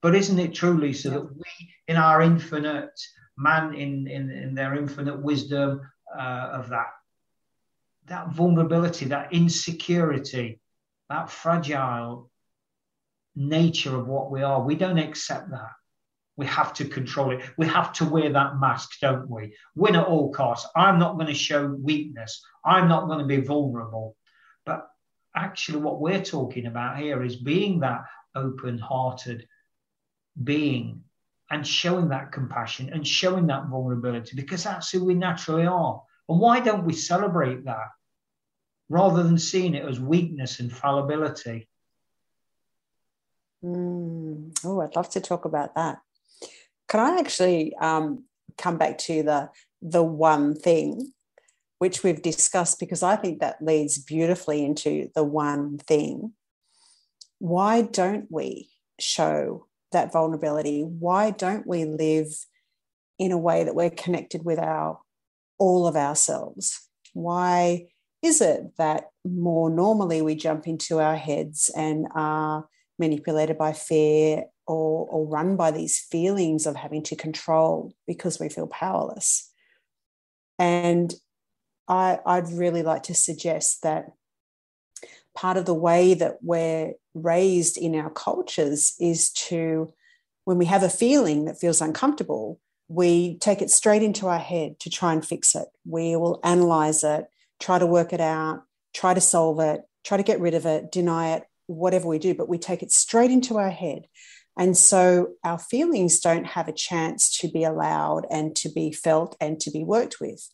But 0.00 0.14
isn't 0.14 0.38
it 0.38 0.54
true, 0.54 0.78
Lisa, 0.78 1.08
yeah. 1.08 1.14
that 1.14 1.34
we, 1.34 1.74
in 1.88 1.96
our 1.96 2.22
infinite 2.22 2.98
man, 3.36 3.74
in, 3.74 4.06
in, 4.06 4.30
in 4.30 4.54
their 4.54 4.74
infinite 4.74 5.20
wisdom 5.20 5.82
uh, 6.16 6.50
of 6.52 6.68
that, 6.70 6.88
that 8.06 8.30
vulnerability, 8.30 9.06
that 9.06 9.32
insecurity, 9.32 10.60
that 11.08 11.30
fragile 11.30 12.30
nature 13.36 13.96
of 13.96 14.06
what 14.06 14.30
we 14.30 14.42
are, 14.42 14.62
we 14.62 14.74
don't 14.74 14.98
accept 14.98 15.50
that. 15.50 15.72
We 16.36 16.46
have 16.46 16.72
to 16.74 16.84
control 16.84 17.32
it. 17.32 17.42
We 17.58 17.66
have 17.66 17.92
to 17.94 18.04
wear 18.04 18.32
that 18.32 18.58
mask, 18.58 18.98
don't 19.00 19.28
we? 19.28 19.54
Win 19.74 19.96
at 19.96 20.06
all 20.06 20.32
costs. 20.32 20.68
I'm 20.74 20.98
not 20.98 21.14
going 21.14 21.26
to 21.26 21.34
show 21.34 21.66
weakness. 21.66 22.42
I'm 22.64 22.88
not 22.88 23.06
going 23.06 23.18
to 23.18 23.26
be 23.26 23.40
vulnerable. 23.40 24.16
But 24.64 24.88
actually, 25.36 25.80
what 25.80 26.00
we're 26.00 26.22
talking 26.22 26.66
about 26.66 26.98
here 26.98 27.22
is 27.22 27.36
being 27.36 27.80
that 27.80 28.04
open 28.34 28.78
hearted 28.78 29.46
being 30.42 31.02
and 31.50 31.66
showing 31.66 32.08
that 32.08 32.32
compassion 32.32 32.90
and 32.92 33.06
showing 33.06 33.48
that 33.48 33.66
vulnerability 33.66 34.36
because 34.36 34.64
that's 34.64 34.90
who 34.90 35.04
we 35.04 35.14
naturally 35.14 35.66
are. 35.66 36.02
And 36.28 36.38
why 36.38 36.60
don't 36.60 36.84
we 36.84 36.92
celebrate 36.92 37.64
that 37.64 37.88
rather 38.88 39.22
than 39.22 39.38
seeing 39.38 39.74
it 39.74 39.84
as 39.84 39.98
weakness 39.98 40.60
and 40.60 40.72
fallibility? 40.72 41.68
Mm. 43.64 44.56
Oh, 44.64 44.80
I'd 44.80 44.96
love 44.96 45.10
to 45.10 45.20
talk 45.20 45.44
about 45.44 45.74
that. 45.74 46.00
Can 46.90 47.00
I 47.00 47.18
actually 47.18 47.74
um, 47.76 48.24
come 48.58 48.76
back 48.76 48.98
to 48.98 49.22
the 49.22 49.48
the 49.80 50.02
one 50.02 50.54
thing 50.54 51.12
which 51.78 52.02
we've 52.02 52.20
discussed 52.20 52.78
because 52.78 53.02
I 53.02 53.16
think 53.16 53.40
that 53.40 53.62
leads 53.62 53.98
beautifully 53.98 54.62
into 54.62 55.10
the 55.14 55.24
one 55.24 55.78
thing. 55.78 56.34
Why 57.38 57.80
don't 57.80 58.26
we 58.30 58.68
show 58.98 59.66
that 59.92 60.12
vulnerability? 60.12 60.82
Why 60.82 61.30
don't 61.30 61.66
we 61.66 61.86
live 61.86 62.26
in 63.18 63.32
a 63.32 63.38
way 63.38 63.64
that 63.64 63.74
we're 63.74 63.88
connected 63.88 64.44
with 64.44 64.58
our 64.58 64.98
all 65.58 65.86
of 65.86 65.96
ourselves? 65.96 66.86
Why 67.14 67.86
is 68.22 68.42
it 68.42 68.76
that 68.76 69.04
more 69.24 69.70
normally 69.70 70.20
we 70.20 70.34
jump 70.34 70.66
into 70.66 70.98
our 70.98 71.16
heads 71.16 71.70
and 71.74 72.08
are 72.14 72.68
manipulated 72.98 73.56
by 73.56 73.72
fear 73.72 74.44
or, 74.70 75.06
or 75.10 75.26
run 75.26 75.56
by 75.56 75.72
these 75.72 75.98
feelings 75.98 76.64
of 76.64 76.76
having 76.76 77.02
to 77.02 77.16
control 77.16 77.92
because 78.06 78.38
we 78.38 78.48
feel 78.48 78.68
powerless. 78.68 79.50
And 80.60 81.12
I, 81.88 82.20
I'd 82.24 82.52
really 82.52 82.84
like 82.84 83.02
to 83.04 83.14
suggest 83.14 83.82
that 83.82 84.12
part 85.34 85.56
of 85.56 85.64
the 85.64 85.74
way 85.74 86.14
that 86.14 86.38
we're 86.40 86.92
raised 87.14 87.78
in 87.78 87.96
our 87.96 88.10
cultures 88.10 88.94
is 89.00 89.30
to, 89.30 89.92
when 90.44 90.56
we 90.56 90.66
have 90.66 90.84
a 90.84 90.88
feeling 90.88 91.46
that 91.46 91.58
feels 91.58 91.80
uncomfortable, 91.80 92.60
we 92.86 93.38
take 93.38 93.62
it 93.62 93.70
straight 93.70 94.04
into 94.04 94.28
our 94.28 94.38
head 94.38 94.78
to 94.80 94.90
try 94.90 95.12
and 95.12 95.26
fix 95.26 95.56
it. 95.56 95.66
We 95.84 96.14
will 96.14 96.38
analyze 96.44 97.02
it, 97.02 97.24
try 97.58 97.80
to 97.80 97.86
work 97.86 98.12
it 98.12 98.20
out, 98.20 98.62
try 98.94 99.14
to 99.14 99.20
solve 99.20 99.58
it, 99.58 99.80
try 100.04 100.16
to 100.16 100.22
get 100.22 100.40
rid 100.40 100.54
of 100.54 100.64
it, 100.64 100.92
deny 100.92 101.34
it, 101.34 101.44
whatever 101.66 102.06
we 102.06 102.18
do, 102.18 102.34
but 102.34 102.48
we 102.48 102.58
take 102.58 102.82
it 102.82 102.92
straight 102.92 103.30
into 103.30 103.56
our 103.56 103.70
head. 103.70 104.06
And 104.58 104.76
so 104.76 105.34
our 105.44 105.58
feelings 105.58 106.20
don't 106.20 106.46
have 106.46 106.68
a 106.68 106.72
chance 106.72 107.38
to 107.38 107.48
be 107.48 107.64
allowed 107.64 108.26
and 108.30 108.54
to 108.56 108.68
be 108.70 108.92
felt 108.92 109.36
and 109.40 109.58
to 109.60 109.70
be 109.70 109.84
worked 109.84 110.20
with. 110.20 110.48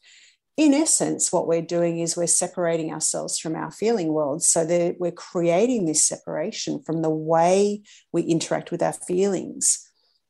In 0.57 0.73
essence, 0.73 1.33
what 1.33 1.47
we're 1.47 1.61
doing 1.61 1.99
is 1.99 2.17
we're 2.17 2.27
separating 2.27 2.93
ourselves 2.93 3.39
from 3.39 3.55
our 3.57 3.71
feeling 3.71 4.13
world 4.13 4.43
so 4.43 4.65
that 4.65 4.97
we're 4.99 5.13
creating 5.13 5.85
this 5.85 6.03
separation 6.03 6.83
from 6.83 7.03
the 7.03 7.11
way 7.11 7.83
we 8.13 8.23
interact 8.23 8.71
with 8.71 8.83
our 8.83 8.95
feelings. 8.95 9.87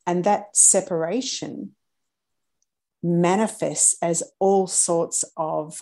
And 0.07 0.25
that 0.25 0.57
separation 0.57 1.77
manifests 3.03 3.97
as 4.03 4.23
all 4.41 4.67
sorts 4.67 5.25
of 5.37 5.81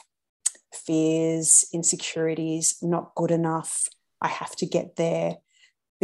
fears, 0.74 1.64
insecurities, 1.72 2.76
not 2.82 3.14
good 3.14 3.30
enough, 3.30 3.88
I 4.20 4.28
have 4.28 4.54
to 4.56 4.66
get 4.66 4.96
there, 4.96 5.36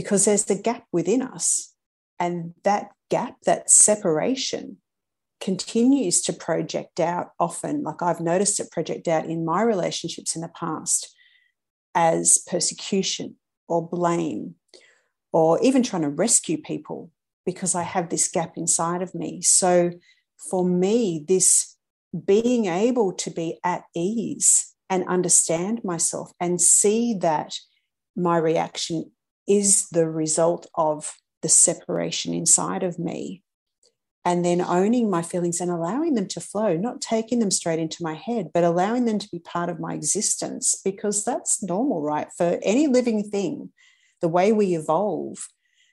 because 0.00 0.25
there's 0.25 0.47
the 0.47 0.54
gap 0.54 0.87
within 0.92 1.21
us 1.21 1.75
and 2.19 2.54
that 2.64 2.88
gap, 3.11 3.37
that 3.45 3.69
separation, 3.69 4.78
continues 5.42 6.23
to 6.23 6.33
project 6.33 6.99
out 7.00 7.33
often. 7.38 7.83
Like 7.83 8.00
I've 8.00 8.21
noticed 8.21 8.59
it 8.61 8.71
project 8.71 9.09
out 9.09 9.26
in 9.26 9.45
my 9.45 9.61
relationships 9.61 10.35
in 10.35 10.40
the 10.40 10.49
past 10.49 11.14
as 11.95 12.42
persecution 12.47 13.37
or 13.69 13.87
blame, 13.87 14.54
or 15.35 15.61
even 15.61 15.83
trying 15.83 16.02
to 16.02 16.09
rescue 16.09 16.57
people 16.57 17.11
because 17.45 17.75
I 17.75 17.83
have 17.83 18.09
this 18.09 18.26
gap 18.28 18.57
inside 18.57 19.02
of 19.02 19.14
me. 19.14 19.42
So 19.42 19.90
for 20.50 20.64
me, 20.64 21.26
this 21.28 21.76
being 22.25 22.66
able 22.66 23.12
to 23.12 23.30
be 23.30 23.59
at 23.62 23.83
ease 23.95 24.75
and 24.88 25.07
understand 25.07 25.85
myself 25.85 26.33
and 26.40 26.59
see 26.59 27.12
that 27.21 27.54
my 28.16 28.38
reaction 28.38 29.11
is 29.49 29.88
the 29.90 30.09
result 30.09 30.66
of 30.75 31.14
the 31.42 31.49
separation 31.49 32.35
inside 32.35 32.82
of 32.82 32.99
me 32.99 33.42
and 34.25 34.44
then 34.44 34.61
owning 34.61 35.09
my 35.09 35.23
feelings 35.23 35.61
and 35.61 35.70
allowing 35.70 36.14
them 36.14 36.28
to 36.28 36.40
flow, 36.40 36.76
not 36.76 37.00
taking 37.00 37.38
them 37.38 37.50
straight 37.50 37.78
into 37.78 38.02
my 38.02 38.14
head, 38.14 38.50
but 38.52 38.64
allowing 38.64 39.06
them 39.06 39.18
to 39.18 39.28
be 39.32 39.38
part 39.38 39.70
of 39.70 39.80
my 39.80 39.94
existence 39.94 40.78
because 40.85 41.25
that's 41.25 41.62
normal, 41.62 42.02
right? 42.02 42.28
For 42.37 42.59
any 42.62 42.87
living 42.87 43.25
thing, 43.25 43.70
the 44.20 44.28
way 44.28 44.52
we 44.52 44.75
evolve, 44.75 45.49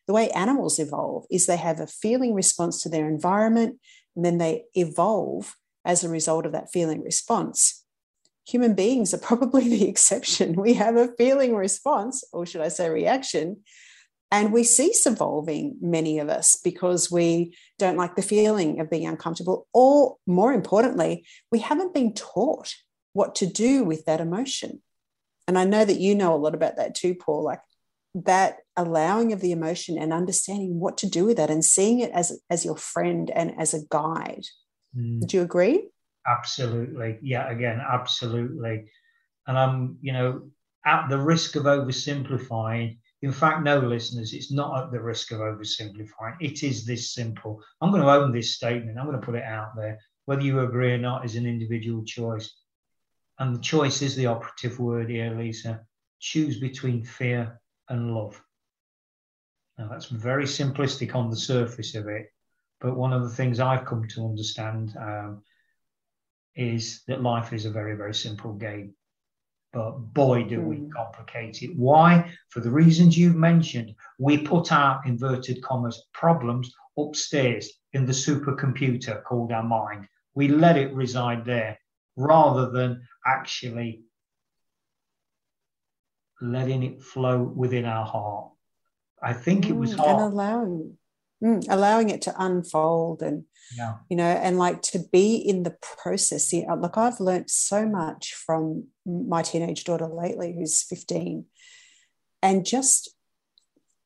the 0.08 0.14
way 0.14 0.30
animals 0.32 0.78
evolve 0.78 1.26
is 1.32 1.46
they 1.46 1.58
have 1.58 1.80
a 1.80 1.88
feeling 1.88 2.34
response 2.34 2.82
to 2.84 2.90
their 2.90 3.08
environment 3.08 3.80
and 4.16 4.26
then 4.26 4.40
they 4.40 4.66
evolve 4.74 5.56
as 5.86 6.04
a 6.04 6.10
result 6.10 6.46
of 6.46 6.52
that 6.52 6.72
feeling 6.72 7.02
response. 7.02 7.86
Human 8.48 8.74
beings 8.74 9.14
are 9.14 9.20
probably 9.20 9.68
the 9.70 9.88
exception. 9.88 10.54
We 10.54 10.74
have 10.74 10.96
a 10.96 11.10
feeling 11.18 11.56
response, 11.56 12.24
or 12.32 12.46
should 12.46 12.62
I 12.62 12.70
say 12.70 12.90
reaction, 12.90 13.58
and 14.32 14.52
we 14.52 14.64
cease 14.64 15.06
evolving, 15.06 15.78
many 15.80 16.20
of 16.20 16.28
us, 16.28 16.60
because 16.62 17.10
we 17.10 17.56
don't 17.80 17.98
like 17.98 18.16
the 18.16 18.22
feeling 18.22 18.82
of 18.82 18.90
being 18.90 19.08
uncomfortable. 19.08 19.68
Or 19.74 20.18
more 20.26 20.52
importantly, 20.52 21.26
we 21.50 21.60
haven't 21.60 21.94
been 21.94 22.14
taught 22.14 22.74
what 23.14 23.36
to 23.36 23.48
do 23.48 23.86
with 23.86 24.06
that 24.06 24.20
emotion. 24.20 24.82
And 25.48 25.58
I 25.58 25.64
know 25.64 25.86
that 25.86 26.00
you 26.00 26.14
know 26.14 26.36
a 26.36 26.38
lot 26.38 26.54
about 26.54 26.76
that 26.76 26.94
too, 26.94 27.16
Paul, 27.16 27.44
like 27.44 27.62
that 28.14 28.58
allowing 28.76 29.32
of 29.32 29.40
the 29.40 29.54
emotion 29.54 29.98
and 29.98 30.12
understanding 30.12 30.80
what 30.80 30.98
to 30.98 31.10
do 31.10 31.26
with 31.26 31.38
that 31.38 31.50
and 31.50 31.64
seeing 31.64 32.00
it 32.00 32.12
as, 32.12 32.38
as 32.50 32.66
your 32.66 32.76
friend 32.76 33.32
and 33.32 33.54
as 33.58 33.74
a 33.74 33.86
guide. 33.90 34.44
Mm. 34.96 35.26
Do 35.26 35.38
you 35.38 35.44
agree? 35.44 35.88
Absolutely. 36.28 37.18
Yeah, 37.22 37.50
again, 37.50 37.80
absolutely. 37.80 38.86
And 39.48 39.58
I'm, 39.58 39.98
you 40.02 40.12
know, 40.14 40.50
at 40.86 41.08
the 41.10 41.18
risk 41.18 41.56
of 41.56 41.64
oversimplifying, 41.64 42.98
in 43.22 43.32
fact, 43.32 43.64
no, 43.64 43.80
listeners, 43.80 44.34
it's 44.34 44.52
not 44.52 44.84
at 44.84 44.92
the 44.92 45.02
risk 45.02 45.32
of 45.32 45.40
oversimplifying. 45.40 46.36
It 46.40 46.64
is 46.64 46.86
this 46.86 47.14
simple. 47.14 47.62
I'm 47.82 47.92
going 47.92 48.04
to 48.04 48.12
own 48.12 48.32
this 48.32 48.56
statement. 48.56 48.98
I'm 48.98 49.06
going 49.06 49.20
to 49.20 49.26
put 49.26 49.36
it 49.36 49.44
out 49.44 49.76
there. 49.76 50.00
Whether 50.26 50.44
you 50.44 50.60
agree 50.60 50.92
or 50.92 50.98
not 50.98 51.26
is 51.26 51.36
an 51.36 51.46
individual 51.46 52.04
choice. 52.04 52.54
And 53.40 53.56
the 53.56 53.62
choice 53.62 54.02
is 54.02 54.16
the 54.16 54.26
operative 54.26 54.80
word 54.80 55.10
here, 55.10 55.34
Lisa. 55.34 55.82
Choose 56.20 56.60
between 56.60 57.04
fear 57.04 57.60
and 57.90 58.14
love. 58.14 58.42
Now, 59.78 59.88
that's 59.90 60.08
very 60.08 60.46
simplistic 60.46 61.16
on 61.16 61.30
the 61.30 61.38
surface 61.38 61.96
of 61.96 62.08
it, 62.08 62.32
but 62.82 62.98
one 62.98 63.14
of 63.14 63.22
the 63.24 63.30
things 63.30 63.60
I've 63.60 63.86
come 63.86 64.08
to 64.10 64.26
understand 64.26 64.96
um, 65.00 65.44
is 66.58 67.04
that 67.08 67.22
life 67.22 67.54
is 67.54 67.66
a 67.66 67.72
very, 67.72 67.96
very 67.96 68.14
simple 68.14 68.54
game. 68.54 68.94
But 69.74 69.92
boy, 70.14 70.44
do 70.44 70.60
mm. 70.60 70.66
we 70.66 70.76
hmm. 70.78 70.90
complicate 70.90 71.62
it. 71.62 71.76
Why? 71.76 72.32
For 72.50 72.62
the 72.62 72.72
reasons 72.72 73.18
you've 73.18 73.36
mentioned, 73.36 73.94
we 74.18 74.40
put 74.40 74.72
our 74.72 75.02
inverted 75.06 75.62
commas 75.62 76.06
problems 76.14 76.74
upstairs 76.98 77.70
in 77.94 78.06
the 78.06 78.14
supercomputer 78.14 79.24
called 79.24 79.52
our 79.52 79.64
mind. 79.64 80.08
We 80.34 80.48
let 80.48 80.78
it 80.78 80.94
reside 80.94 81.46
there 81.46 81.78
rather 82.16 82.72
than 82.72 83.08
actually 83.26 84.02
letting 86.42 86.84
it 86.84 87.04
flow 87.04 87.42
within 87.44 87.86
our 87.86 88.06
heart. 88.06 88.52
I 89.22 89.34
think 89.34 89.70
it 89.70 89.76
was 89.76 89.94
hard. 89.94 90.22
And 90.22 90.34
allowing, 90.34 90.98
mm, 91.44 91.66
allowing 91.70 92.10
it 92.10 92.22
to 92.24 92.36
unfold 92.38 93.22
and, 93.22 93.46
yeah. 93.78 93.96
you 94.10 94.18
know, 94.18 94.24
and 94.24 94.58
like 94.58 94.82
to 94.82 95.00
be 95.12 95.36
in 95.36 95.64
the 95.64 95.76
process. 95.82 96.52
You 96.54 96.68
know, 96.68 96.76
like 96.76 96.98
I've 96.98 97.20
learned 97.20 97.50
so 97.50 97.86
much 97.86 98.34
from 98.34 98.88
my 99.06 99.42
teenage 99.42 99.84
daughter 99.84 100.08
lately, 100.08 100.54
who's 100.58 100.84
15. 100.84 101.46
And 102.42 102.66
just, 102.66 103.16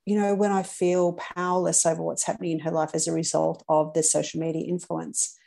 you 0.06 0.20
know, 0.20 0.34
when 0.34 0.52
I 0.52 0.64
feel 0.64 1.14
powerless 1.14 1.86
over 1.86 2.02
what's 2.02 2.26
happening 2.26 2.52
in 2.52 2.60
her 2.60 2.72
life 2.72 2.92
as 2.94 3.08
a 3.08 3.14
result 3.14 3.64
of 3.70 3.94
the 3.94 4.04
social 4.04 4.40
media 4.40 4.66
influence, 4.68 5.38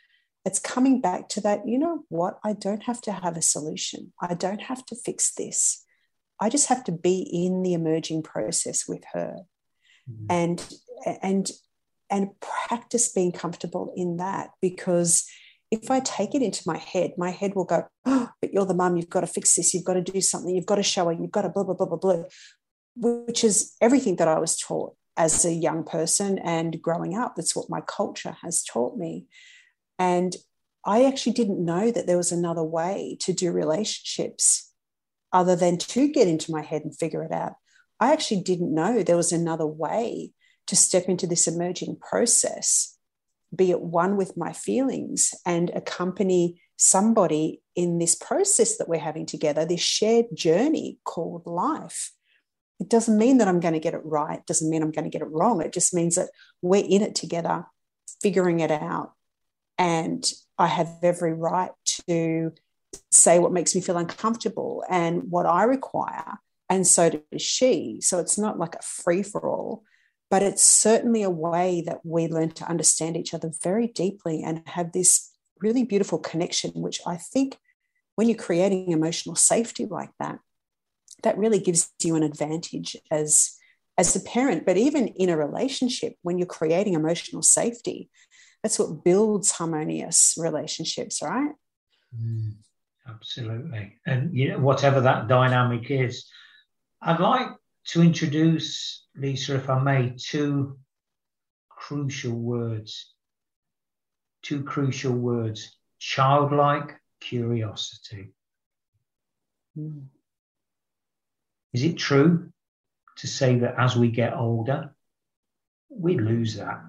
it's 0.44 0.58
coming 0.58 1.00
back 1.00 1.28
to 1.30 1.40
that, 1.40 1.66
you 1.66 1.78
know 1.78 2.04
what? 2.08 2.38
I 2.44 2.52
don't 2.52 2.82
have 2.82 3.00
to 3.02 3.12
have 3.12 3.36
a 3.36 3.42
solution. 3.42 4.12
I 4.20 4.34
don't 4.34 4.60
have 4.60 4.84
to 4.86 4.96
fix 4.96 5.32
this. 5.34 5.84
I 6.40 6.50
just 6.50 6.68
have 6.68 6.84
to 6.84 6.92
be 6.92 7.22
in 7.32 7.62
the 7.62 7.72
emerging 7.72 8.22
process 8.22 8.86
with 8.86 9.02
her 9.12 9.38
mm-hmm. 10.10 10.26
and 10.28 10.76
and 11.22 11.50
and 12.14 12.30
practice 12.38 13.08
being 13.08 13.32
comfortable 13.32 13.92
in 13.96 14.18
that 14.18 14.50
because 14.62 15.28
if 15.72 15.90
I 15.90 15.98
take 15.98 16.36
it 16.36 16.42
into 16.42 16.62
my 16.64 16.78
head, 16.78 17.14
my 17.18 17.30
head 17.30 17.56
will 17.56 17.64
go, 17.64 17.88
oh, 18.06 18.30
but 18.40 18.52
you're 18.52 18.64
the 18.64 18.72
mum, 18.72 18.96
you've 18.96 19.10
got 19.10 19.22
to 19.22 19.26
fix 19.26 19.56
this, 19.56 19.74
you've 19.74 19.84
got 19.84 19.94
to 19.94 20.00
do 20.00 20.20
something, 20.20 20.54
you've 20.54 20.64
got 20.64 20.76
to 20.76 20.84
show 20.84 21.06
her, 21.06 21.12
you've 21.12 21.32
got 21.32 21.42
to 21.42 21.48
blah, 21.48 21.64
blah, 21.64 21.74
blah, 21.74 21.86
blah, 21.86 21.98
blah, 21.98 22.22
which 22.94 23.42
is 23.42 23.74
everything 23.80 24.14
that 24.16 24.28
I 24.28 24.38
was 24.38 24.56
taught 24.56 24.94
as 25.16 25.44
a 25.44 25.52
young 25.52 25.82
person 25.82 26.38
and 26.38 26.80
growing 26.80 27.16
up. 27.16 27.34
That's 27.34 27.56
what 27.56 27.68
my 27.68 27.80
culture 27.80 28.36
has 28.42 28.62
taught 28.62 28.96
me. 28.96 29.26
And 29.98 30.36
I 30.86 31.06
actually 31.06 31.32
didn't 31.32 31.64
know 31.64 31.90
that 31.90 32.06
there 32.06 32.16
was 32.16 32.30
another 32.30 32.62
way 32.62 33.16
to 33.22 33.32
do 33.32 33.50
relationships 33.50 34.72
other 35.32 35.56
than 35.56 35.78
to 35.78 36.06
get 36.12 36.28
into 36.28 36.52
my 36.52 36.62
head 36.62 36.82
and 36.82 36.96
figure 36.96 37.24
it 37.24 37.32
out. 37.32 37.54
I 37.98 38.12
actually 38.12 38.42
didn't 38.42 38.72
know 38.72 39.02
there 39.02 39.16
was 39.16 39.32
another 39.32 39.66
way 39.66 40.32
to 40.66 40.76
step 40.76 41.04
into 41.08 41.26
this 41.26 41.46
emerging 41.46 41.96
process, 41.96 42.96
be 43.54 43.70
at 43.70 43.80
one 43.80 44.16
with 44.16 44.36
my 44.36 44.52
feelings 44.52 45.34
and 45.44 45.70
accompany 45.70 46.60
somebody 46.76 47.62
in 47.76 47.98
this 47.98 48.14
process 48.14 48.78
that 48.78 48.88
we're 48.88 48.98
having 48.98 49.26
together, 49.26 49.64
this 49.64 49.80
shared 49.80 50.26
journey 50.34 50.98
called 51.04 51.46
life. 51.46 52.12
It 52.80 52.88
doesn't 52.88 53.18
mean 53.18 53.38
that 53.38 53.48
I'm 53.48 53.60
going 53.60 53.74
to 53.74 53.80
get 53.80 53.94
it 53.94 54.04
right, 54.04 54.38
it 54.38 54.46
doesn't 54.46 54.68
mean 54.68 54.82
I'm 54.82 54.90
going 54.90 55.04
to 55.04 55.10
get 55.10 55.22
it 55.22 55.30
wrong. 55.30 55.60
It 55.60 55.72
just 55.72 55.94
means 55.94 56.16
that 56.16 56.30
we're 56.62 56.84
in 56.84 57.02
it 57.02 57.14
together, 57.14 57.66
figuring 58.22 58.60
it 58.60 58.70
out. 58.70 59.12
And 59.78 60.24
I 60.58 60.66
have 60.66 60.88
every 61.02 61.32
right 61.32 61.72
to 62.08 62.52
say 63.10 63.38
what 63.38 63.52
makes 63.52 63.74
me 63.74 63.80
feel 63.80 63.96
uncomfortable 63.96 64.84
and 64.88 65.30
what 65.30 65.46
I 65.46 65.64
require. 65.64 66.38
And 66.68 66.86
so 66.86 67.10
does 67.10 67.42
she. 67.42 67.98
So 68.00 68.18
it's 68.18 68.38
not 68.38 68.58
like 68.58 68.74
a 68.74 68.82
free 68.82 69.22
for 69.22 69.48
all, 69.48 69.84
but 70.34 70.42
it's 70.42 70.64
certainly 70.64 71.22
a 71.22 71.30
way 71.30 71.80
that 71.86 72.00
we 72.02 72.26
learn 72.26 72.50
to 72.50 72.68
understand 72.68 73.16
each 73.16 73.34
other 73.34 73.52
very 73.62 73.86
deeply 73.86 74.42
and 74.42 74.66
have 74.66 74.90
this 74.90 75.30
really 75.60 75.84
beautiful 75.84 76.18
connection, 76.18 76.72
which 76.72 77.00
I 77.06 77.14
think 77.14 77.56
when 78.16 78.28
you're 78.28 78.36
creating 78.36 78.90
emotional 78.90 79.36
safety 79.36 79.86
like 79.86 80.10
that, 80.18 80.40
that 81.22 81.38
really 81.38 81.60
gives 81.60 81.92
you 82.02 82.16
an 82.16 82.24
advantage 82.24 82.96
as 83.12 83.56
as 83.96 84.16
a 84.16 84.20
parent 84.20 84.66
but 84.66 84.76
even 84.76 85.06
in 85.06 85.30
a 85.30 85.36
relationship 85.36 86.14
when 86.22 86.36
you're 86.36 86.48
creating 86.48 86.94
emotional 86.94 87.42
safety 87.42 88.10
that's 88.60 88.76
what 88.76 89.04
builds 89.04 89.52
harmonious 89.52 90.34
relationships 90.36 91.22
right 91.22 91.52
mm. 92.12 92.54
Absolutely. 93.06 93.98
And 94.06 94.34
you 94.34 94.48
know, 94.48 94.58
whatever 94.58 95.02
that 95.02 95.28
dynamic 95.28 95.90
is, 95.90 96.26
I'd 97.02 97.20
like 97.20 97.48
to 97.86 98.02
introduce, 98.02 99.06
Lisa, 99.16 99.56
if 99.56 99.68
I 99.68 99.78
may, 99.78 100.14
two 100.16 100.78
crucial 101.68 102.32
words. 102.32 103.14
Two 104.42 104.62
crucial 104.62 105.12
words 105.12 105.76
childlike 105.98 107.00
curiosity. 107.20 108.32
Mm. 109.78 110.04
Is 111.72 111.82
it 111.82 111.96
true 111.96 112.50
to 113.16 113.26
say 113.26 113.58
that 113.60 113.74
as 113.78 113.96
we 113.96 114.10
get 114.10 114.34
older, 114.34 114.94
we 115.88 116.18
lose 116.18 116.56
that? 116.56 116.82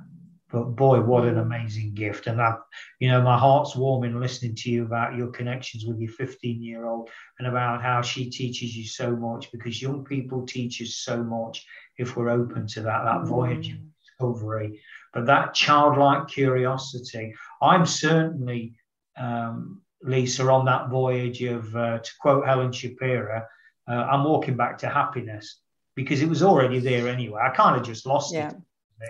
But 0.56 0.78
boy, 0.78 1.02
what 1.02 1.26
an 1.26 1.38
amazing 1.38 1.96
gift. 1.96 2.28
And 2.28 2.40
that, 2.40 2.62
you 3.02 3.10
know, 3.10 3.22
my 3.22 3.38
heart's 3.38 3.76
warming 3.76 4.18
listening 4.22 4.56
to 4.56 4.72
you 4.72 4.86
about 4.86 5.18
your 5.18 5.28
connections 5.28 5.84
with 5.86 6.00
your 6.00 6.14
15 6.14 6.64
year 6.64 6.86
old 6.86 7.10
and 7.38 7.48
about 7.50 7.82
how 7.82 8.02
she 8.02 8.30
teaches 8.30 8.74
you 8.74 8.86
so 8.86 9.14
much 9.18 9.52
because 9.52 9.82
young 9.82 10.06
people 10.06 10.46
teach 10.46 10.82
us 10.82 10.96
so 10.96 11.22
much 11.22 11.66
if 11.98 12.16
we're 12.16 12.30
open 12.30 12.68
to 12.68 12.82
that, 12.84 13.04
that 13.04 13.26
voyage 13.26 13.74
of 13.74 13.80
discovery. 14.02 14.80
But 15.14 15.26
that 15.26 15.56
childlike 15.56 16.30
curiosity, 16.30 17.36
I'm 17.62 17.86
certainly, 17.86 18.76
um, 19.18 19.82
Lisa, 20.04 20.50
on 20.50 20.64
that 20.68 20.90
voyage 20.90 21.44
of, 21.44 21.76
uh, 21.76 22.00
to 22.00 22.12
quote 22.22 22.46
Helen 22.46 22.72
Shapiro, 22.72 23.46
uh, 23.90 23.92
I'm 23.92 24.24
walking 24.24 24.56
back 24.56 24.78
to 24.78 24.88
happiness 24.88 25.60
because 25.96 26.22
it 26.22 26.30
was 26.30 26.44
already 26.44 26.80
there 26.80 27.10
anyway. 27.10 27.42
I 27.44 27.50
kind 27.50 27.76
of 27.76 27.86
just 27.86 28.06
lost 28.06 28.34
yeah. 28.34 28.52
it. 28.52 28.56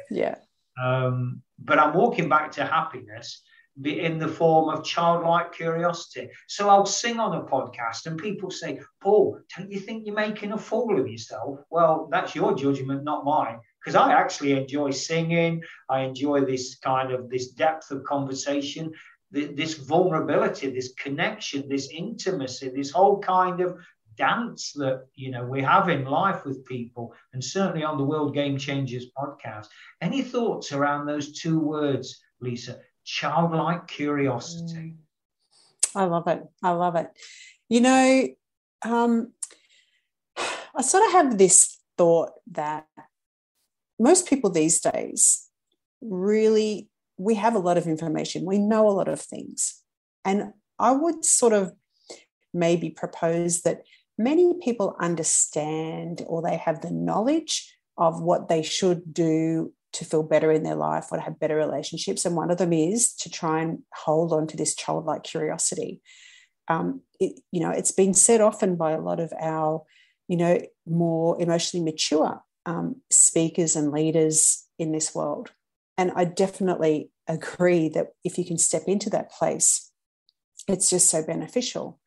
Yeah. 0.09 0.35
Um, 0.81 1.41
but 1.59 1.79
I'm 1.79 1.93
walking 1.93 2.29
back 2.29 2.51
to 2.53 2.65
happiness 2.65 3.41
in 3.83 4.17
the 4.19 4.27
form 4.27 4.69
of 4.69 4.85
childlike 4.85 5.53
curiosity. 5.53 6.29
So 6.47 6.69
I'll 6.69 6.85
sing 6.85 7.19
on 7.19 7.35
a 7.35 7.43
podcast 7.43 8.05
and 8.05 8.17
people 8.17 8.49
say, 8.49 8.79
Paul, 9.01 9.39
don't 9.55 9.69
you 9.69 9.79
think 9.79 10.05
you're 10.05 10.15
making 10.15 10.53
a 10.53 10.57
fool 10.57 10.99
of 10.99 11.07
yourself? 11.07 11.59
Well, 11.69 12.07
that's 12.11 12.35
your 12.35 12.55
judgment, 12.55 13.03
not 13.03 13.25
mine. 13.25 13.59
Because 13.83 13.95
I 13.95 14.13
actually 14.13 14.53
enjoy 14.53 14.91
singing. 14.91 15.61
I 15.89 16.01
enjoy 16.01 16.45
this 16.45 16.75
kind 16.75 17.11
of 17.11 17.29
this 17.29 17.51
depth 17.51 17.91
of 17.91 18.03
conversation, 18.03 18.91
this 19.31 19.73
vulnerability, 19.73 20.69
this 20.69 20.93
connection, 20.93 21.67
this 21.67 21.89
intimacy, 21.91 22.71
this 22.73 22.91
whole 22.91 23.19
kind 23.19 23.59
of 23.59 23.77
dance 24.17 24.71
that 24.73 25.07
you 25.15 25.31
know 25.31 25.45
we 25.45 25.61
have 25.61 25.89
in 25.89 26.05
life 26.05 26.45
with 26.45 26.65
people 26.65 27.13
and 27.33 27.43
certainly 27.43 27.83
on 27.83 27.97
the 27.97 28.03
world 28.03 28.33
game 28.33 28.57
changers 28.57 29.07
podcast. 29.17 29.67
Any 30.01 30.21
thoughts 30.21 30.71
around 30.71 31.05
those 31.05 31.33
two 31.33 31.59
words 31.59 32.21
lisa? 32.39 32.79
Childlike 33.03 33.87
curiosity. 33.87 34.95
I 35.95 36.05
love 36.05 36.27
it. 36.27 36.43
I 36.63 36.71
love 36.71 36.95
it. 36.95 37.09
You 37.69 37.81
know 37.81 38.27
um, 38.83 39.33
i 40.75 40.81
sort 40.81 41.05
of 41.05 41.11
have 41.13 41.37
this 41.37 41.77
thought 41.97 42.31
that 42.51 42.85
most 43.99 44.27
people 44.27 44.49
these 44.49 44.79
days 44.81 45.49
really 46.01 46.89
we 47.17 47.35
have 47.35 47.55
a 47.55 47.59
lot 47.59 47.77
of 47.77 47.87
information. 47.87 48.43
We 48.43 48.57
know 48.57 48.89
a 48.89 48.91
lot 48.91 49.07
of 49.07 49.21
things. 49.21 49.81
And 50.23 50.53
i 50.77 50.91
would 50.91 51.23
sort 51.23 51.53
of 51.53 51.71
maybe 52.53 52.89
propose 52.89 53.61
that 53.61 53.83
many 54.17 54.53
people 54.61 54.95
understand 54.99 56.23
or 56.27 56.41
they 56.41 56.57
have 56.57 56.81
the 56.81 56.91
knowledge 56.91 57.75
of 57.97 58.21
what 58.21 58.49
they 58.49 58.63
should 58.63 59.13
do 59.13 59.73
to 59.93 60.05
feel 60.05 60.23
better 60.23 60.51
in 60.51 60.63
their 60.63 60.75
life 60.75 61.07
or 61.11 61.17
to 61.17 61.23
have 61.23 61.39
better 61.39 61.55
relationships. 61.55 62.25
And 62.25 62.35
one 62.35 62.51
of 62.51 62.57
them 62.57 62.73
is 62.73 63.13
to 63.15 63.29
try 63.29 63.61
and 63.61 63.79
hold 63.93 64.33
on 64.33 64.47
to 64.47 64.57
this 64.57 64.75
childlike 64.75 65.23
curiosity. 65.23 66.01
Um, 66.67 67.01
it, 67.19 67.39
you 67.51 67.61
know, 67.61 67.71
it's 67.71 67.91
been 67.91 68.13
said 68.13 68.41
often 68.41 68.75
by 68.75 68.91
a 68.91 68.99
lot 68.99 69.19
of 69.19 69.31
our, 69.39 69.83
you 70.27 70.35
know, 70.35 70.61
more 70.85 71.41
emotionally 71.41 71.83
mature 71.83 72.41
um, 72.65 72.97
speakers 73.09 73.75
and 73.75 73.91
leaders 73.91 74.65
in 74.77 74.91
this 74.91 75.15
world. 75.15 75.51
And 75.97 76.11
I 76.15 76.25
definitely 76.25 77.09
agree 77.27 77.89
that 77.89 78.07
if 78.23 78.37
you 78.37 78.45
can 78.45 78.57
step 78.57 78.83
into 78.87 79.09
that 79.11 79.31
place, 79.31 79.91
it's 80.67 80.89
just 80.89 81.09
so 81.09 81.23
beneficial. 81.23 81.99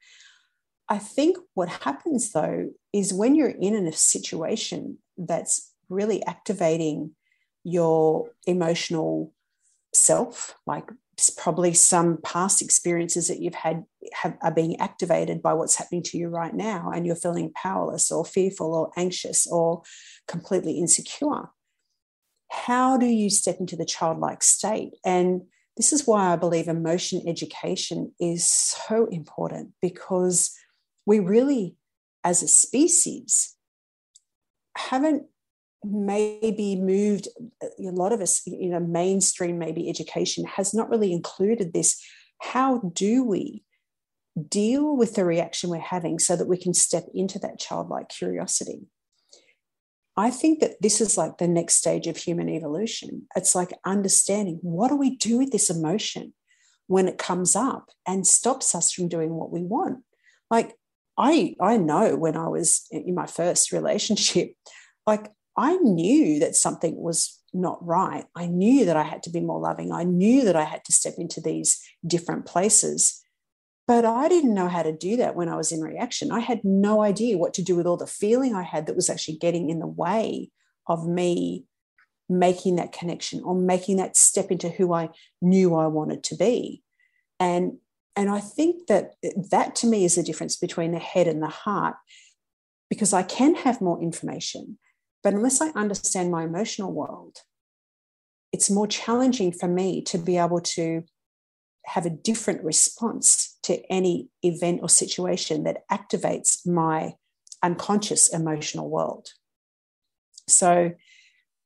I 0.89 0.99
think 0.99 1.37
what 1.55 1.69
happens 1.69 2.33
though 2.33 2.71
is 2.93 3.13
when 3.13 3.35
you're 3.35 3.49
in 3.49 3.75
a 3.75 3.93
situation 3.93 4.99
that's 5.17 5.73
really 5.89 6.25
activating 6.25 7.13
your 7.65 8.31
emotional 8.47 9.33
self, 9.93 10.55
like 10.67 10.89
probably 11.37 11.75
some 11.75 12.19
past 12.23 12.63
experiences 12.63 13.29
that 13.29 13.41
you've 13.41 13.55
had 13.55 13.85
have, 14.13 14.39
are 14.41 14.55
being 14.55 14.79
activated 14.81 15.43
by 15.43 15.53
what's 15.53 15.75
happening 15.75 16.03
to 16.05 16.17
you 16.17 16.29
right 16.29 16.55
now, 16.55 16.91
and 16.95 17.07
you're 17.07 17.17
feeling 17.17 17.53
powerless 17.55 18.11
or 18.11 18.25
fearful 18.25 18.75
or 18.75 18.91
anxious 18.97 19.47
or 19.47 19.83
completely 20.27 20.79
insecure. 20.79 21.51
how 22.51 22.97
do 22.97 23.07
you 23.07 23.29
step 23.31 23.61
into 23.61 23.77
the 23.77 23.85
childlike 23.85 24.43
state? 24.43 24.95
And 25.05 25.43
this 25.77 25.93
is 25.93 26.07
why 26.07 26.33
I 26.33 26.37
believe 26.37 26.67
emotion 26.69 27.23
education 27.27 28.13
is 28.19 28.49
so 28.49 29.07
important 29.07 29.73
because 29.83 30.55
we 31.09 31.21
really, 31.21 31.75
as 32.23 32.43
a 32.43 32.49
species, 32.49 33.57
haven't 34.77 35.25
maybe 35.83 36.77
moved 36.77 37.29
uh, 37.63 37.69
a 37.79 37.93
lot 37.93 38.13
of 38.13 38.21
us 38.21 38.43
you 38.45 38.69
know 38.69 38.81
mainstream 38.81 39.59
maybe 39.59 39.89
education 39.89 40.45
has 40.45 40.75
not 40.75 40.91
really 40.91 41.13
included 41.13 41.73
this. 41.73 41.99
How 42.41 42.93
do 42.95 43.25
we 43.25 43.65
deal 44.49 44.97
with 44.97 45.15
the 45.15 45.25
reaction 45.25 45.71
we're 45.71 45.79
having 45.79 46.19
so 46.19 46.37
that 46.37 46.47
we 46.47 46.59
can 46.59 46.75
step 46.75 47.07
into 47.15 47.39
that 47.39 47.59
childlike 47.59 48.11
curiosity? 48.11 48.83
I 50.15 50.31
think 50.31 50.61
that 50.61 50.83
this 50.83 51.01
is 51.01 51.17
like 51.17 51.39
the 51.39 51.49
next 51.49 51.77
stage 51.77 52.07
of 52.07 52.19
human 52.19 52.51
evolution. 52.51 53.29
It's 53.35 53.55
like 53.55 53.73
understanding 53.87 54.59
what 54.61 54.89
do 54.89 54.97
we 54.97 55.17
do 55.17 55.39
with 55.39 55.53
this 55.53 55.71
emotion 55.71 56.35
when 56.87 57.09
it 57.09 57.17
comes 57.17 57.57
up 57.57 57.89
and 58.07 58.27
stops 58.27 58.75
us 58.75 58.93
from 58.93 59.09
doing 59.09 59.33
what 59.33 59.51
we 59.51 59.63
want. 59.63 60.05
Like 60.51 60.75
i 61.19 61.55
i 61.61 61.77
know 61.77 62.17
when 62.17 62.37
i 62.37 62.49
was 62.49 62.87
in 62.91 63.15
my 63.15 63.27
first 63.27 63.73
relationship 63.73 64.53
like 65.07 65.31
I 65.59 65.75
knew 65.79 66.39
that 66.39 66.55
something 66.55 66.95
was 66.97 67.37
not 67.53 67.85
right. 67.85 68.25
I 68.37 68.47
knew 68.47 68.85
that 68.85 68.97
I 68.97 69.03
had 69.03 69.25
to 69.25 69.31
be 69.31 69.41
more 69.41 69.59
loving. 69.59 69.91
I 69.91 70.05
knew 70.05 70.45
that 70.45 70.55
I 70.55 70.63
had 70.63 70.85
to 70.85 70.93
step 70.93 71.15
into 71.19 71.41
these 71.41 71.83
different 72.07 72.47
places. 72.47 73.21
But 73.89 74.05
I 74.05 74.29
didn't 74.29 74.55
know 74.55 74.69
how 74.69 74.85
to 74.85 74.97
do 74.97 75.17
that 75.17 75.35
when 75.35 75.49
I 75.49 75.57
was 75.57 75.73
in 75.73 75.81
reaction. 75.81 76.31
I 76.31 76.41
had 76.41 76.61
no 76.63 77.03
idea 77.03 77.39
what 77.39 77.55
to 77.55 77.63
do 77.63 77.75
with 77.75 77.87
all 77.87 77.97
the 77.97 78.07
feeling 78.07 78.55
I 78.55 78.63
had 78.63 78.87
that 78.87 78.95
was 78.95 79.11
actually 79.11 79.39
getting 79.39 79.69
in 79.69 79.81
the 79.81 79.87
way 79.87 80.51
of 80.87 81.09
me 81.09 81.65
making 82.29 82.77
that 82.77 82.93
connection 82.93 83.43
or 83.43 83.55
making 83.55 83.97
that 83.97 84.17
step 84.17 84.53
into 84.53 84.69
who 84.69 84.93
I 84.93 85.09
knew 85.43 85.75
I 85.75 85.87
wanted 85.89 86.23
to 86.25 86.37
be. 86.37 86.83
And 87.41 87.79
and 88.17 88.31
I 88.31 88.41
think 88.41 88.87
that 88.89 89.15
that 89.51 89.77
to 89.77 89.87
me 89.87 90.05
is 90.05 90.17
the 90.17 90.23
difference 90.23 90.57
between 90.57 90.93
the 90.93 90.99
head 90.99 91.29
and 91.29 91.43
the 91.43 91.49
heart 91.49 91.97
because 92.91 93.13
I 93.13 93.23
can 93.23 93.55
have 93.55 93.81
more 93.81 94.01
information 94.01 94.79
but 95.23 95.35
unless 95.35 95.61
I 95.61 95.69
understand 95.71 96.31
my 96.31 96.45
emotional 96.45 96.93
world, 96.93 97.39
it's 98.53 98.71
more 98.71 98.87
challenging 98.87 99.53
for 99.53 99.69
me 99.69 100.03
to 100.03 100.19
be 100.19 100.39
able 100.39 100.61
to 100.61 101.05
have 101.87 102.07
a 102.07 102.11
different 102.11 102.63
response 102.65 103.59
to 103.63 103.81
any 103.91 104.29
event 104.43 104.81
or 104.83 104.89
situation 104.89 105.65
that 105.65 105.89
activates 105.91 106.67
my 106.67 107.15
unconscious 107.63 108.29
emotional 108.29 108.89
world. 108.89 109.29
So 110.47 110.93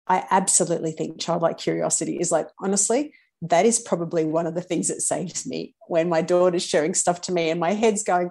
I 0.06 0.24
absolutely 0.30 0.92
think 0.92 1.20
childlike 1.20 1.58
curiosity 1.58 2.18
is 2.18 2.32
like, 2.32 2.48
honestly, 2.58 3.14
that 3.42 3.66
is 3.66 3.80
probably 3.80 4.24
one 4.24 4.46
of 4.46 4.54
the 4.54 4.62
things 4.62 4.88
that 4.88 5.02
saves 5.02 5.46
me 5.46 5.74
when 5.88 6.08
my 6.08 6.22
daughter's 6.22 6.64
sharing 6.64 6.94
stuff 6.94 7.20
to 7.22 7.32
me 7.32 7.50
and 7.50 7.58
my 7.58 7.72
head's 7.72 8.04
going, 8.04 8.30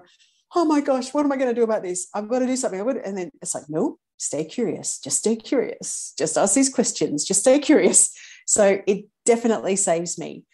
oh 0.54 0.64
my 0.64 0.80
gosh, 0.80 1.12
what 1.12 1.24
am 1.24 1.32
I 1.32 1.36
going 1.36 1.54
to 1.54 1.54
do 1.54 1.64
about 1.64 1.82
this? 1.82 2.08
I've 2.14 2.28
got 2.28 2.40
to 2.40 2.46
do 2.46 2.56
something. 2.56 2.80
I 2.80 2.90
And 3.04 3.16
then 3.16 3.30
it's 3.40 3.54
like, 3.54 3.68
no, 3.68 3.98
stay 4.18 4.44
curious, 4.44 4.98
just 4.98 5.18
stay 5.18 5.36
curious, 5.36 6.14
just 6.18 6.36
ask 6.36 6.54
these 6.54 6.72
questions, 6.72 7.24
just 7.24 7.40
stay 7.40 7.58
curious. 7.58 8.10
So 8.46 8.82
it 8.86 9.06
definitely 9.24 9.76
saves 9.76 10.18
me. 10.18 10.44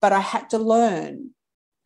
But 0.00 0.12
I 0.12 0.20
had 0.20 0.50
to 0.50 0.58
learn 0.58 1.30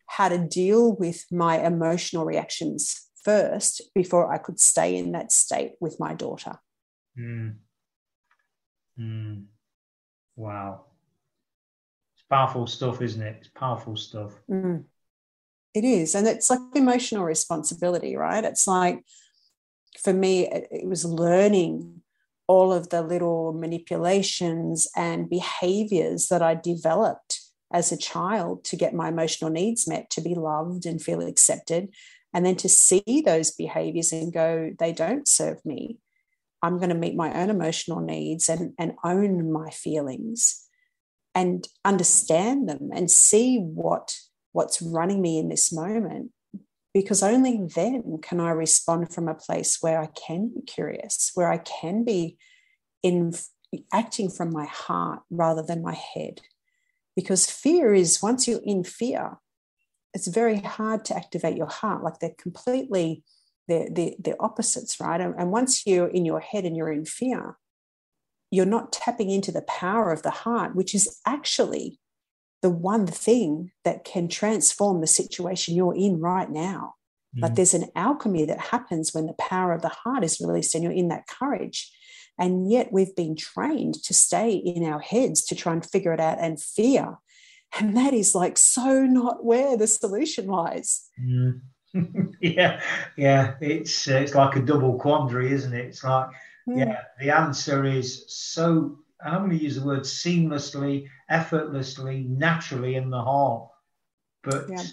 how 0.07 0.29
to 0.29 0.37
deal 0.37 0.95
with 0.95 1.25
my 1.31 1.59
emotional 1.59 2.25
reactions 2.25 3.07
first 3.23 3.81
before 3.93 4.33
I 4.33 4.37
could 4.37 4.59
stay 4.59 4.95
in 4.95 5.11
that 5.11 5.31
state 5.31 5.73
with 5.79 5.99
my 5.99 6.13
daughter. 6.13 6.59
Mm. 7.19 7.57
Mm. 8.99 9.45
Wow. 10.35 10.85
Powerful 12.29 12.67
stuff, 12.67 13.01
isn't 13.01 13.21
it? 13.21 13.37
It's 13.39 13.49
powerful 13.49 13.95
stuff. 13.95 14.33
Mm. 14.49 14.85
It 15.73 15.83
is. 15.83 16.15
And 16.15 16.25
it's 16.27 16.49
like 16.49 16.59
emotional 16.73 17.23
responsibility, 17.23 18.15
right? 18.15 18.43
It's 18.43 18.65
like, 18.65 19.03
for 20.01 20.13
me, 20.13 20.47
it 20.47 20.87
was 20.87 21.05
learning 21.05 22.01
all 22.47 22.71
of 22.71 22.89
the 22.89 23.01
little 23.01 23.53
manipulations 23.53 24.87
and 24.95 25.29
behaviors 25.29 26.27
that 26.27 26.41
I 26.41 26.55
developed 26.55 27.41
as 27.73 27.91
a 27.91 27.97
child 27.97 28.63
to 28.65 28.75
get 28.75 28.93
my 28.93 29.09
emotional 29.09 29.49
needs 29.49 29.87
met, 29.87 30.09
to 30.11 30.21
be 30.21 30.35
loved 30.35 30.85
and 30.85 31.01
feel 31.01 31.21
accepted. 31.21 31.89
And 32.33 32.45
then 32.45 32.55
to 32.57 32.69
see 32.69 33.23
those 33.25 33.51
behaviors 33.51 34.11
and 34.11 34.31
go, 34.31 34.71
they 34.77 34.91
don't 34.91 35.27
serve 35.27 35.65
me. 35.65 35.99
I'm 36.61 36.77
going 36.77 36.89
to 36.89 36.95
meet 36.95 37.15
my 37.15 37.33
own 37.33 37.49
emotional 37.49 37.99
needs 37.99 38.49
and, 38.49 38.73
and 38.77 38.93
own 39.03 39.51
my 39.51 39.69
feelings 39.69 40.64
and 41.35 41.67
understand 41.83 42.67
them 42.67 42.89
and 42.93 43.11
see 43.11 43.59
what 43.59 44.15
what's 44.53 44.81
running 44.81 45.21
me 45.21 45.37
in 45.37 45.49
this 45.49 45.71
moment 45.71 46.31
because 46.93 47.21
only 47.21 47.59
then 47.75 48.19
can 48.21 48.39
I 48.39 48.51
respond 48.51 49.13
from 49.13 49.27
a 49.27 49.35
place 49.35 49.79
where 49.81 49.99
I 49.99 50.07
can 50.07 50.47
be 50.47 50.61
curious, 50.61 51.31
where 51.33 51.51
I 51.51 51.57
can 51.57 52.05
be 52.05 52.37
in 53.03 53.33
acting 53.91 54.29
from 54.29 54.53
my 54.53 54.65
heart 54.65 55.19
rather 55.29 55.61
than 55.61 55.83
my 55.83 55.93
head. 55.93 56.39
Because 57.13 57.51
fear 57.51 57.93
is 57.93 58.23
once 58.23 58.47
you're 58.47 58.61
in 58.63 58.85
fear, 58.85 59.39
it's 60.13 60.27
very 60.27 60.59
hard 60.59 61.03
to 61.05 61.17
activate 61.17 61.57
your 61.57 61.67
heart. 61.67 62.01
Like 62.01 62.19
they're 62.19 62.31
completely 62.37 63.25
they're, 63.67 63.89
they're, 63.91 64.11
they're 64.19 64.35
opposites, 64.41 64.99
right? 65.01 65.19
And, 65.19 65.35
and 65.37 65.51
once 65.51 65.85
you're 65.85 66.07
in 66.07 66.23
your 66.23 66.39
head 66.39 66.63
and 66.63 66.77
you're 66.77 66.91
in 66.91 67.03
fear, 67.03 67.57
you're 68.55 68.65
not 68.65 68.91
tapping 68.91 69.29
into 69.29 69.51
the 69.51 69.63
power 69.63 70.11
of 70.11 70.23
the 70.23 70.31
heart, 70.31 70.75
which 70.75 70.95
is 70.95 71.19
actually 71.25 71.99
the 72.61 72.69
one 72.69 73.05
thing 73.05 73.71
that 73.83 74.03
can 74.03 74.27
transform 74.27 75.01
the 75.01 75.07
situation 75.07 75.75
you're 75.75 75.95
in 75.95 76.19
right 76.19 76.49
now. 76.49 76.95
Mm. 77.37 77.41
But 77.41 77.55
there's 77.55 77.73
an 77.73 77.89
alchemy 77.95 78.45
that 78.45 78.59
happens 78.59 79.13
when 79.13 79.27
the 79.27 79.33
power 79.33 79.73
of 79.73 79.81
the 79.81 79.89
heart 79.89 80.23
is 80.23 80.39
released 80.39 80.73
and 80.73 80.83
you're 80.83 80.93
in 80.93 81.09
that 81.09 81.27
courage. 81.27 81.91
And 82.39 82.69
yet 82.69 82.91
we've 82.91 83.15
been 83.15 83.35
trained 83.35 83.95
to 84.03 84.13
stay 84.13 84.53
in 84.53 84.83
our 84.83 84.99
heads 84.99 85.45
to 85.45 85.55
try 85.55 85.73
and 85.73 85.85
figure 85.85 86.13
it 86.13 86.19
out 86.19 86.37
and 86.39 86.61
fear. 86.61 87.17
And 87.77 87.95
that 87.97 88.13
is 88.13 88.35
like 88.35 88.57
so 88.57 89.05
not 89.05 89.43
where 89.43 89.77
the 89.77 89.87
solution 89.87 90.47
lies. 90.47 91.09
Mm. 91.21 91.61
yeah, 92.41 92.81
yeah. 93.17 93.55
It's 93.61 94.07
uh, 94.07 94.15
it's 94.15 94.35
like 94.35 94.55
a 94.55 94.61
double 94.61 94.97
quandary, 94.97 95.51
isn't 95.51 95.73
it? 95.73 95.85
It's 95.85 96.03
like. 96.03 96.29
Yeah, 96.67 97.01
the 97.19 97.29
answer 97.29 97.85
is 97.85 98.25
so 98.27 98.97
and 99.21 99.33
I'm 99.33 99.45
going 99.47 99.57
to 99.57 99.63
use 99.63 99.75
the 99.75 99.85
word 99.85 100.01
seamlessly, 100.01 101.07
effortlessly, 101.29 102.25
naturally 102.29 102.95
in 102.95 103.09
the 103.09 103.21
heart. 103.21 103.69
But 104.43 104.69
yeah. 104.69 104.83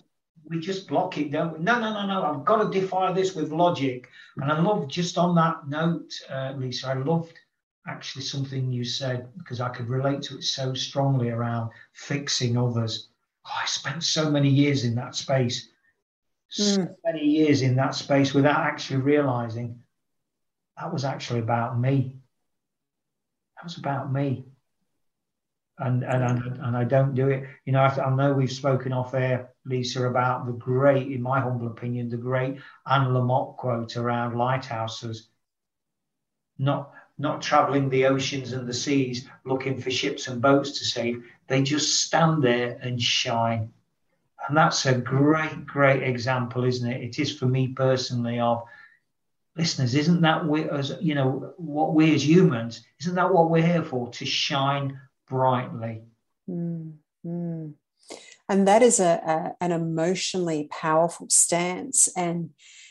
we 0.49 0.61
just 0.61 0.89
block 0.89 1.19
it, 1.19 1.31
don't 1.31 1.53
we? 1.53 1.59
No, 1.59 1.79
no, 1.79 1.93
no, 1.93 2.07
no. 2.07 2.23
I've 2.23 2.45
got 2.45 2.63
to 2.63 2.81
defy 2.81 3.13
this 3.13 3.35
with 3.35 3.53
logic. 3.53 4.09
And 4.37 4.51
I 4.51 4.59
love 4.61 4.89
just 4.89 5.19
on 5.19 5.35
that 5.35 5.69
note, 5.69 6.13
uh, 6.31 6.55
Lisa, 6.57 6.89
I 6.89 6.95
loved 6.95 7.39
actually 7.87 8.23
something 8.23 8.71
you 8.71 8.85
said 8.85 9.29
because 9.37 9.61
I 9.61 9.69
could 9.69 9.89
relate 9.89 10.23
to 10.23 10.39
it 10.39 10.45
so 10.45 10.73
strongly 10.73 11.31
around 11.31 11.71
fixing 11.93 12.57
others. 12.57 13.09
Oh, 13.45 13.61
I 13.63 13.67
spent 13.67 14.05
so 14.05 14.31
many 14.31 14.49
years 14.49 14.85
in 14.85 14.95
that 14.95 15.17
space, 15.17 15.69
so 16.49 16.63
mm. 16.63 16.95
many 17.05 17.25
years 17.25 17.63
in 17.63 17.75
that 17.77 17.97
space 17.97 18.33
without 18.33 18.61
actually 18.61 18.99
realizing 18.99 19.82
that 20.79 20.93
was 20.93 21.05
actually 21.05 21.41
about 21.41 21.79
me 21.79 22.23
that 23.63 23.67
was 23.67 23.79
about 23.79 24.13
me. 24.13 24.45
And, 25.79 26.03
and, 26.03 26.23
and, 26.23 26.59
and 26.59 26.77
I 26.77 26.83
don't 26.83 27.15
do 27.15 27.29
it. 27.29 27.45
You 27.65 27.73
know, 27.73 27.81
I, 27.81 28.07
I 28.07 28.15
know 28.15 28.33
we've 28.33 28.51
spoken 28.51 28.93
off 28.93 29.15
air, 29.15 29.51
Lisa, 29.65 30.09
about 30.09 30.47
the 30.47 30.53
great, 30.53 31.13
in 31.13 31.23
my 31.23 31.41
humble 31.41 31.69
opinion, 31.69 32.09
the 32.09 32.17
great 32.17 32.59
Anne 32.91 33.13
Lamott 33.13 33.57
quote 33.57 33.97
around 33.97 34.37
lighthouses. 34.37 35.29
Not 36.59 36.93
not 37.19 37.41
traveling 37.43 37.89
the 37.89 38.07
oceans 38.07 38.53
and 38.53 38.67
the 38.67 38.75
seas 38.75 39.29
looking 39.45 39.81
for 39.81 39.91
ships 39.91 40.27
and 40.27 40.43
boats 40.43 40.79
to 40.79 40.85
save. 40.85 41.23
They 41.47 41.63
just 41.63 42.03
stand 42.03 42.43
there 42.43 42.79
and 42.83 43.01
shine. 43.01 43.73
And 44.49 44.57
that's 44.57 44.87
a 44.87 44.95
great, 44.95 45.67
great 45.67 46.03
example, 46.03 46.65
isn't 46.65 46.91
it? 46.91 47.03
It 47.03 47.19
is 47.21 47.37
for 47.37 47.47
me 47.47 47.69
personally 47.69 48.41
of 48.41 48.65
listeners, 49.57 49.95
isn't 49.95 50.23
that 50.23 50.47
we 50.47 50.69
as 50.69 50.97
you 51.01 51.15
know 51.15 51.53
what 51.57 51.95
we 51.95 52.15
as 52.15 52.27
humans, 52.27 52.85
isn't 53.01 53.15
that 53.15 53.33
what 53.33 53.51
we're 53.51 53.67
here 53.67 53.85
for? 53.85 54.11
To 54.11 54.25
shine 54.25 55.01
brightly. 55.29 56.03
Mm-hmm. 56.49 57.71
And 58.49 58.69
that 58.69 58.83
is 58.83 59.01
a, 59.01 59.55
a, 59.61 59.65
an 59.65 59.73
emotionally 59.73 60.69
powerful 60.71 61.29
stance. 61.31 62.09
And 62.17 62.51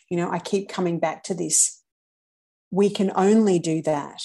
you 0.10 0.17
know, 0.17 0.32
I 0.32 0.39
keep 0.39 0.69
coming 0.69 1.00
back 1.00 1.24
to 1.24 1.34
this. 1.34 1.82
We 2.69 2.89
can 2.89 3.12
only 3.15 3.60
do 3.60 3.82
that 3.84 4.21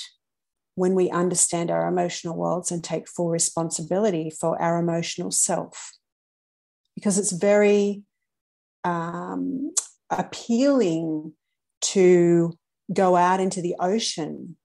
when 0.75 0.94
we 0.94 1.11
understand 1.11 1.70
our 1.70 1.88
emotional 1.88 2.37
worlds 2.37 2.70
and 2.70 2.85
take 2.85 3.09
full 3.09 3.31
responsibility 3.31 4.31
for 4.31 4.61
our 4.61 4.79
emotional 4.79 5.31
self. 5.31 5.92
Because 6.94 7.18
it's 7.18 7.33
very 7.33 8.03
um, 8.85 9.72
appealing 10.11 11.33
to 11.92 12.53
go 12.92 13.16
out 13.16 13.40
into 13.40 13.61
the 13.61 13.75
ocean 13.81 14.57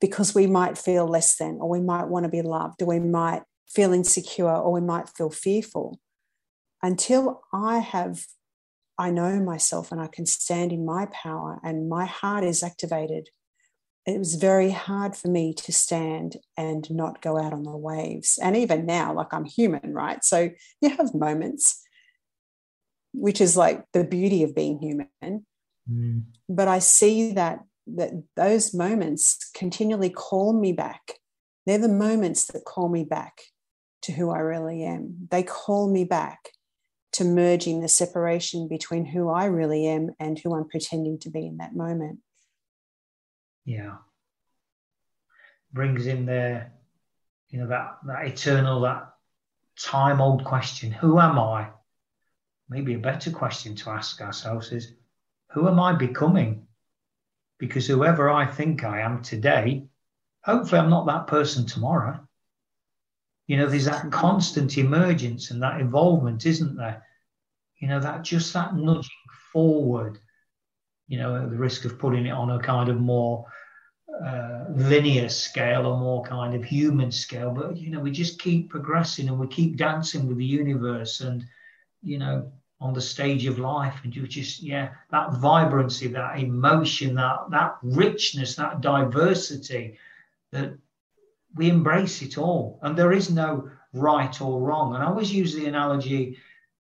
because 0.00 0.34
we 0.34 0.46
might 0.46 0.76
feel 0.76 1.06
less 1.06 1.36
than, 1.36 1.58
or 1.60 1.68
we 1.68 1.80
might 1.80 2.08
want 2.08 2.24
to 2.24 2.30
be 2.30 2.42
loved, 2.42 2.82
or 2.82 2.86
we 2.86 3.00
might 3.00 3.42
feel 3.68 3.92
insecure, 3.92 4.54
or 4.54 4.72
we 4.72 4.80
might 4.80 5.08
feel 5.08 5.30
fearful. 5.30 5.98
Until 6.82 7.42
I 7.52 7.78
have, 7.78 8.26
I 8.98 9.10
know 9.10 9.40
myself 9.40 9.90
and 9.90 10.00
I 10.00 10.08
can 10.08 10.26
stand 10.26 10.72
in 10.72 10.84
my 10.84 11.06
power 11.06 11.58
and 11.64 11.88
my 11.88 12.04
heart 12.04 12.44
is 12.44 12.62
activated, 12.62 13.30
it 14.06 14.18
was 14.18 14.34
very 14.34 14.70
hard 14.70 15.16
for 15.16 15.28
me 15.28 15.54
to 15.54 15.72
stand 15.72 16.36
and 16.58 16.90
not 16.90 17.22
go 17.22 17.38
out 17.38 17.54
on 17.54 17.62
the 17.62 17.74
waves. 17.74 18.38
And 18.42 18.54
even 18.56 18.84
now, 18.84 19.14
like 19.14 19.32
I'm 19.32 19.46
human, 19.46 19.94
right? 19.94 20.22
So 20.22 20.50
you 20.82 20.90
have 20.90 21.14
moments, 21.14 21.82
which 23.14 23.40
is 23.40 23.56
like 23.56 23.84
the 23.92 24.04
beauty 24.04 24.42
of 24.42 24.54
being 24.54 24.78
human. 24.78 25.46
Mm. 25.90 26.24
But 26.48 26.68
I 26.68 26.78
see 26.78 27.32
that 27.32 27.60
that 27.86 28.12
those 28.34 28.72
moments 28.72 29.50
continually 29.54 30.10
call 30.10 30.58
me 30.58 30.72
back. 30.72 31.12
They're 31.66 31.78
the 31.78 31.88
moments 31.88 32.46
that 32.46 32.64
call 32.64 32.88
me 32.88 33.04
back 33.04 33.42
to 34.02 34.12
who 34.12 34.30
I 34.30 34.38
really 34.38 34.84
am. 34.84 35.28
They 35.30 35.42
call 35.42 35.90
me 35.90 36.04
back 36.04 36.50
to 37.12 37.24
merging 37.24 37.80
the 37.80 37.88
separation 37.88 38.68
between 38.68 39.04
who 39.04 39.28
I 39.28 39.46
really 39.46 39.86
am 39.86 40.10
and 40.18 40.38
who 40.38 40.54
I'm 40.54 40.68
pretending 40.68 41.18
to 41.20 41.30
be 41.30 41.46
in 41.46 41.58
that 41.58 41.76
moment. 41.76 42.18
Yeah. 43.64 43.96
Brings 45.72 46.06
in 46.06 46.26
there, 46.26 46.72
you 47.48 47.60
know, 47.60 47.68
that, 47.68 47.98
that 48.06 48.26
eternal, 48.26 48.80
that 48.82 49.14
time 49.78 50.20
old 50.20 50.44
question 50.44 50.90
who 50.90 51.18
am 51.18 51.38
I? 51.38 51.68
Maybe 52.68 52.94
a 52.94 52.98
better 52.98 53.30
question 53.30 53.74
to 53.76 53.90
ask 53.90 54.20
ourselves 54.20 54.72
is 54.72 54.92
who 55.54 55.68
am 55.68 55.80
I 55.80 55.92
becoming? 55.92 56.64
because 57.58 57.86
whoever 57.86 58.30
I 58.30 58.46
think 58.46 58.84
I 58.84 59.00
am 59.00 59.22
today, 59.22 59.86
hopefully 60.44 60.80
I'm 60.80 60.90
not 60.90 61.06
that 61.06 61.26
person 61.26 61.66
tomorrow. 61.66 62.20
You 63.46 63.58
know, 63.58 63.66
there's 63.66 63.84
that 63.84 64.10
constant 64.10 64.78
emergence 64.78 65.50
and 65.50 65.62
that 65.62 65.80
involvement, 65.80 66.46
isn't 66.46 66.76
there? 66.76 67.02
You 67.78 67.88
know, 67.88 68.00
that 68.00 68.22
just 68.22 68.52
that 68.54 68.74
nudging 68.74 69.10
forward, 69.52 70.18
you 71.08 71.18
know, 71.18 71.36
at 71.36 71.50
the 71.50 71.56
risk 71.56 71.84
of 71.84 71.98
putting 71.98 72.26
it 72.26 72.30
on 72.30 72.50
a 72.50 72.58
kind 72.58 72.88
of 72.88 72.98
more 72.98 73.46
uh, 74.24 74.64
linear 74.70 75.28
scale 75.28 75.86
or 75.86 75.98
more 75.98 76.22
kind 76.24 76.54
of 76.54 76.64
human 76.64 77.12
scale. 77.12 77.50
But, 77.50 77.76
you 77.76 77.90
know, 77.90 78.00
we 78.00 78.10
just 78.10 78.40
keep 78.40 78.70
progressing 78.70 79.28
and 79.28 79.38
we 79.38 79.46
keep 79.46 79.76
dancing 79.76 80.26
with 80.26 80.38
the 80.38 80.44
universe 80.44 81.20
and, 81.20 81.44
you 82.02 82.18
know, 82.18 82.50
on 82.80 82.92
the 82.92 83.00
stage 83.00 83.46
of 83.46 83.58
life 83.58 84.00
and 84.02 84.14
you 84.14 84.26
just 84.26 84.62
yeah 84.62 84.90
that 85.10 85.32
vibrancy 85.34 86.08
that 86.08 86.38
emotion 86.38 87.14
that 87.14 87.38
that 87.50 87.76
richness 87.82 88.56
that 88.56 88.80
diversity 88.80 89.96
that 90.50 90.76
we 91.54 91.70
embrace 91.70 92.22
it 92.22 92.36
all. 92.38 92.78
And 92.82 92.96
there 92.96 93.12
is 93.12 93.30
no 93.30 93.70
right 93.92 94.40
or 94.40 94.60
wrong. 94.60 94.94
And 94.94 95.02
i 95.02 95.06
always 95.06 95.32
use 95.32 95.54
the 95.54 95.66
analogy 95.66 96.36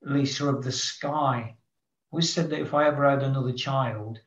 lisa 0.02 0.48
of 0.48 0.64
the 0.64 0.72
sky. 0.72 1.56
I 1.56 1.56
always 2.12 2.32
said 2.32 2.50
that 2.50 2.62
if 2.62 2.74
i 2.74 2.88
ever 2.88 3.10
had 3.10 3.24
another 3.24 3.54
child 3.54 4.20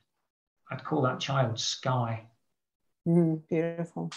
i'd 0.71 0.85
call 0.85 1.03
that 1.03 1.21
child 1.21 1.59
sky. 1.59 2.27
Mm, 3.07 3.43
beautiful. 3.49 4.11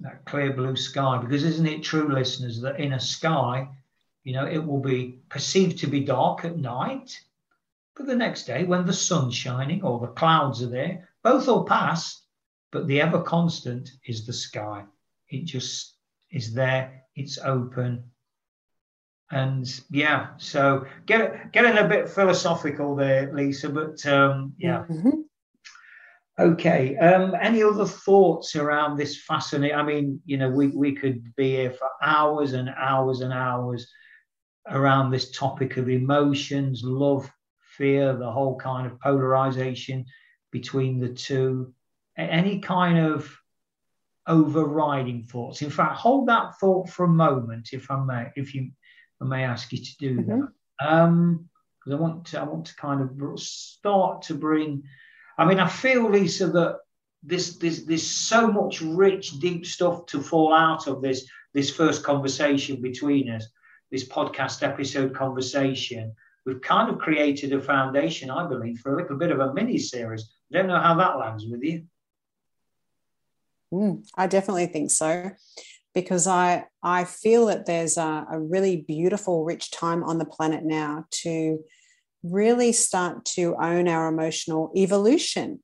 That 0.00 0.24
clear 0.24 0.52
blue 0.52 0.76
sky. 0.76 1.18
Because 1.18 1.44
isn't 1.44 1.66
it 1.66 1.82
true 1.82 2.12
listeners 2.12 2.60
that 2.60 2.80
in 2.80 2.94
a 2.94 3.00
sky 3.00 3.68
you 4.24 4.32
know, 4.32 4.46
it 4.46 4.64
will 4.64 4.80
be 4.80 5.18
perceived 5.28 5.78
to 5.78 5.86
be 5.86 6.00
dark 6.00 6.44
at 6.44 6.56
night, 6.56 7.18
but 7.96 8.06
the 8.06 8.16
next 8.16 8.46
day, 8.46 8.64
when 8.64 8.86
the 8.86 8.92
sun's 8.92 9.34
shining 9.34 9.82
or 9.82 10.00
the 10.00 10.06
clouds 10.08 10.62
are 10.62 10.68
there, 10.68 11.08
both 11.22 11.46
will 11.46 11.64
pass, 11.64 12.22
but 12.70 12.86
the 12.86 13.00
ever 13.00 13.20
constant 13.20 13.90
is 14.06 14.26
the 14.26 14.32
sky. 14.32 14.84
It 15.28 15.44
just 15.44 15.96
is 16.30 16.54
there, 16.54 17.02
it's 17.14 17.38
open. 17.38 18.04
And 19.30 19.68
yeah, 19.90 20.28
so 20.36 20.86
get, 21.06 21.52
getting 21.52 21.78
a 21.78 21.88
bit 21.88 22.08
philosophical 22.08 22.94
there, 22.94 23.32
Lisa, 23.32 23.68
but 23.68 24.04
um, 24.06 24.54
yeah. 24.58 24.84
Mm-hmm. 24.88 25.22
Okay. 26.38 26.96
Um, 26.96 27.34
any 27.40 27.62
other 27.62 27.84
thoughts 27.84 28.56
around 28.56 28.96
this 28.96 29.22
fascinating? 29.22 29.76
I 29.76 29.82
mean, 29.82 30.20
you 30.24 30.38
know, 30.38 30.50
we, 30.50 30.68
we 30.68 30.94
could 30.94 31.34
be 31.36 31.50
here 31.50 31.70
for 31.72 31.88
hours 32.02 32.54
and 32.54 32.70
hours 32.70 33.20
and 33.20 33.32
hours 33.32 33.90
around 34.68 35.10
this 35.10 35.30
topic 35.30 35.76
of 35.76 35.88
emotions, 35.88 36.82
love, 36.84 37.30
fear, 37.76 38.14
the 38.14 38.30
whole 38.30 38.56
kind 38.58 38.86
of 38.86 39.00
polarization 39.00 40.04
between 40.50 41.00
the 41.00 41.08
two, 41.08 41.72
any 42.16 42.60
kind 42.60 42.98
of 42.98 43.34
overriding 44.26 45.24
thoughts. 45.24 45.62
In 45.62 45.70
fact, 45.70 45.96
hold 45.96 46.28
that 46.28 46.58
thought 46.60 46.88
for 46.88 47.04
a 47.04 47.08
moment, 47.08 47.70
if 47.72 47.90
I 47.90 47.98
may, 48.04 48.30
if 48.36 48.54
you 48.54 48.70
I 49.20 49.24
may 49.24 49.44
ask 49.44 49.72
you 49.72 49.78
to 49.78 49.96
do 49.98 50.18
mm-hmm. 50.18 50.40
that. 50.40 50.48
Um, 50.86 51.48
because 51.78 51.98
I 51.98 52.00
want 52.00 52.26
to, 52.26 52.40
I 52.40 52.44
want 52.44 52.66
to 52.66 52.76
kind 52.76 53.00
of 53.00 53.40
start 53.40 54.22
to 54.22 54.34
bring. 54.34 54.84
I 55.36 55.44
mean, 55.44 55.58
I 55.58 55.68
feel, 55.68 56.08
Lisa, 56.08 56.46
that 56.48 56.78
this, 57.22 57.56
this, 57.56 57.82
there's 57.84 58.06
so 58.06 58.46
much 58.46 58.80
rich, 58.80 59.40
deep 59.40 59.66
stuff 59.66 60.06
to 60.06 60.20
fall 60.20 60.52
out 60.52 60.86
of 60.86 61.02
this, 61.02 61.26
this 61.54 61.74
first 61.74 62.04
conversation 62.04 62.80
between 62.80 63.30
us 63.30 63.48
this 63.92 64.08
podcast 64.08 64.66
episode 64.66 65.14
conversation, 65.14 66.14
we've 66.46 66.62
kind 66.62 66.90
of 66.90 66.98
created 66.98 67.52
a 67.52 67.60
foundation, 67.60 68.30
I 68.30 68.48
believe, 68.48 68.80
for 68.80 68.94
a 68.94 69.02
little 69.02 69.18
bit 69.18 69.30
of 69.30 69.38
a 69.38 69.52
mini 69.52 69.78
series. 69.78 70.32
I 70.50 70.56
don't 70.56 70.66
know 70.66 70.80
how 70.80 70.94
that 70.96 71.18
lands 71.18 71.46
with 71.46 71.62
you. 71.62 71.84
Mm, 73.72 74.04
I 74.16 74.26
definitely 74.26 74.66
think 74.66 74.90
so, 74.90 75.30
because 75.94 76.26
I 76.26 76.64
I 76.82 77.04
feel 77.04 77.46
that 77.46 77.66
there's 77.66 77.96
a, 77.96 78.26
a 78.30 78.40
really 78.40 78.76
beautiful, 78.76 79.44
rich 79.44 79.70
time 79.70 80.02
on 80.02 80.18
the 80.18 80.24
planet 80.24 80.64
now 80.64 81.04
to 81.22 81.62
really 82.22 82.72
start 82.72 83.24
to 83.24 83.56
own 83.60 83.88
our 83.88 84.08
emotional 84.08 84.72
evolution. 84.76 85.60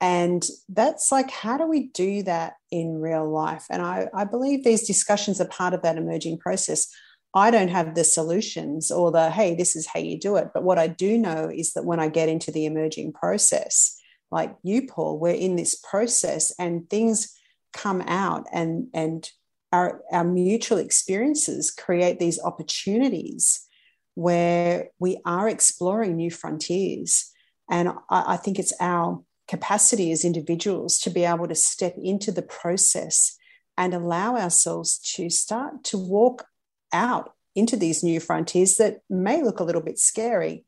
And 0.00 0.46
that's 0.68 1.10
like, 1.10 1.30
how 1.30 1.56
do 1.56 1.66
we 1.66 1.88
do 1.88 2.22
that 2.22 2.54
in 2.70 3.00
real 3.00 3.28
life? 3.28 3.66
And 3.68 3.82
I, 3.82 4.08
I 4.14 4.24
believe 4.24 4.62
these 4.62 4.86
discussions 4.86 5.40
are 5.40 5.48
part 5.48 5.74
of 5.74 5.82
that 5.82 5.98
emerging 5.98 6.38
process. 6.38 6.86
I 7.34 7.50
don't 7.50 7.68
have 7.68 7.94
the 7.94 8.04
solutions 8.04 8.90
or 8.90 9.12
the, 9.12 9.30
hey, 9.30 9.54
this 9.54 9.76
is 9.76 9.86
how 9.86 10.00
you 10.00 10.18
do 10.18 10.36
it. 10.36 10.48
But 10.54 10.62
what 10.62 10.78
I 10.78 10.86
do 10.86 11.18
know 11.18 11.50
is 11.54 11.74
that 11.74 11.84
when 11.84 12.00
I 12.00 12.08
get 12.08 12.28
into 12.28 12.50
the 12.50 12.66
emerging 12.66 13.12
process, 13.12 14.00
like 14.30 14.54
you, 14.62 14.86
Paul, 14.86 15.18
we're 15.18 15.34
in 15.34 15.56
this 15.56 15.74
process 15.76 16.52
and 16.58 16.88
things 16.88 17.34
come 17.72 18.00
out 18.02 18.46
and, 18.52 18.88
and 18.94 19.28
our, 19.72 20.00
our 20.10 20.24
mutual 20.24 20.78
experiences 20.78 21.70
create 21.70 22.18
these 22.18 22.40
opportunities 22.40 23.66
where 24.14 24.88
we 24.98 25.20
are 25.24 25.48
exploring 25.48 26.16
new 26.16 26.30
frontiers. 26.30 27.30
And 27.70 27.90
I, 28.10 28.34
I 28.34 28.36
think 28.36 28.58
it's 28.58 28.72
our 28.80 29.22
capacity 29.46 30.12
as 30.12 30.24
individuals 30.24 30.98
to 31.00 31.10
be 31.10 31.24
able 31.24 31.48
to 31.48 31.54
step 31.54 31.94
into 32.02 32.32
the 32.32 32.42
process 32.42 33.36
and 33.76 33.94
allow 33.94 34.36
ourselves 34.36 34.98
to 35.14 35.30
start 35.30 35.84
to 35.84 35.98
walk 35.98 36.46
out 36.92 37.32
into 37.54 37.76
these 37.76 38.02
new 38.02 38.20
frontiers 38.20 38.76
that 38.76 39.00
may 39.10 39.42
look 39.42 39.60
a 39.60 39.64
little 39.64 39.82
bit 39.82 39.98
scary. 39.98 40.64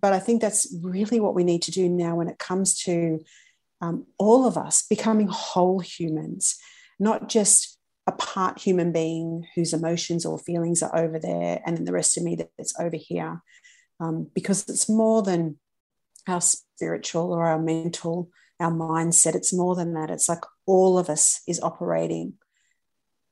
But 0.00 0.12
I 0.12 0.18
think 0.18 0.40
that's 0.40 0.74
really 0.82 1.20
what 1.20 1.34
we 1.34 1.44
need 1.44 1.62
to 1.62 1.70
do 1.70 1.88
now 1.88 2.16
when 2.16 2.28
it 2.28 2.38
comes 2.38 2.78
to 2.82 3.20
um, 3.80 4.06
all 4.18 4.46
of 4.46 4.56
us 4.56 4.86
becoming 4.88 5.28
whole 5.28 5.80
humans, 5.80 6.56
not 6.98 7.28
just 7.28 7.78
a 8.06 8.12
part 8.12 8.58
human 8.58 8.92
being 8.92 9.46
whose 9.54 9.72
emotions 9.72 10.24
or 10.24 10.38
feelings 10.38 10.82
are 10.82 10.96
over 10.96 11.18
there 11.18 11.60
and 11.66 11.76
then 11.76 11.84
the 11.84 11.92
rest 11.92 12.16
of 12.16 12.22
me 12.22 12.38
that's 12.56 12.78
over 12.78 12.96
here. 12.96 13.42
Um, 13.98 14.30
because 14.34 14.68
it's 14.68 14.88
more 14.88 15.22
than 15.22 15.58
our 16.26 16.40
spiritual 16.40 17.32
or 17.32 17.46
our 17.46 17.58
mental, 17.58 18.30
our 18.60 18.70
mindset. 18.70 19.34
It's 19.34 19.52
more 19.52 19.74
than 19.74 19.94
that. 19.94 20.10
It's 20.10 20.28
like 20.28 20.42
all 20.66 20.98
of 20.98 21.08
us 21.08 21.40
is 21.46 21.60
operating 21.60 22.34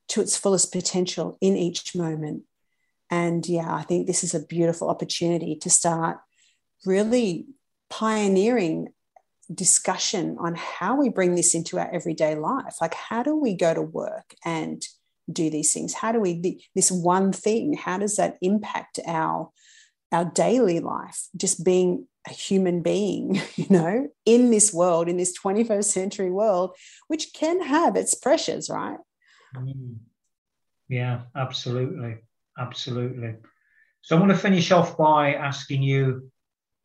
to 0.09 0.21
its 0.21 0.37
fullest 0.37 0.71
potential 0.71 1.37
in 1.41 1.55
each 1.55 1.95
moment. 1.95 2.43
And 3.09 3.47
yeah, 3.47 3.73
I 3.73 3.83
think 3.83 4.07
this 4.07 4.23
is 4.23 4.33
a 4.33 4.45
beautiful 4.45 4.89
opportunity 4.89 5.55
to 5.57 5.69
start 5.69 6.19
really 6.85 7.47
pioneering 7.89 8.89
discussion 9.53 10.37
on 10.39 10.55
how 10.55 10.95
we 10.95 11.09
bring 11.09 11.35
this 11.35 11.53
into 11.53 11.77
our 11.77 11.89
everyday 11.91 12.35
life. 12.35 12.75
Like, 12.81 12.93
how 12.93 13.23
do 13.23 13.35
we 13.35 13.55
go 13.55 13.73
to 13.73 13.81
work 13.81 14.35
and 14.43 14.83
do 15.31 15.49
these 15.49 15.73
things? 15.73 15.93
How 15.93 16.11
do 16.11 16.19
we, 16.19 16.61
this 16.73 16.91
one 16.91 17.31
thing, 17.31 17.73
how 17.73 17.97
does 17.97 18.17
that 18.17 18.37
impact 18.41 18.99
our, 19.05 19.51
our 20.11 20.25
daily 20.25 20.79
life? 20.79 21.27
Just 21.35 21.63
being 21.63 22.07
a 22.27 22.31
human 22.31 22.81
being, 22.81 23.39
you 23.55 23.67
know, 23.69 24.07
in 24.25 24.49
this 24.49 24.73
world, 24.73 25.07
in 25.07 25.17
this 25.17 25.37
21st 25.37 25.85
century 25.85 26.31
world, 26.31 26.75
which 27.07 27.33
can 27.33 27.61
have 27.61 27.95
its 27.95 28.15
pressures, 28.15 28.69
right? 28.69 28.97
Mm. 29.55 29.97
Yeah, 30.87 31.21
absolutely. 31.35 32.17
Absolutely. 32.57 33.35
So 34.01 34.15
I'm 34.15 34.21
going 34.21 34.31
to 34.31 34.37
finish 34.37 34.71
off 34.71 34.97
by 34.97 35.33
asking 35.33 35.81
you 35.81 36.31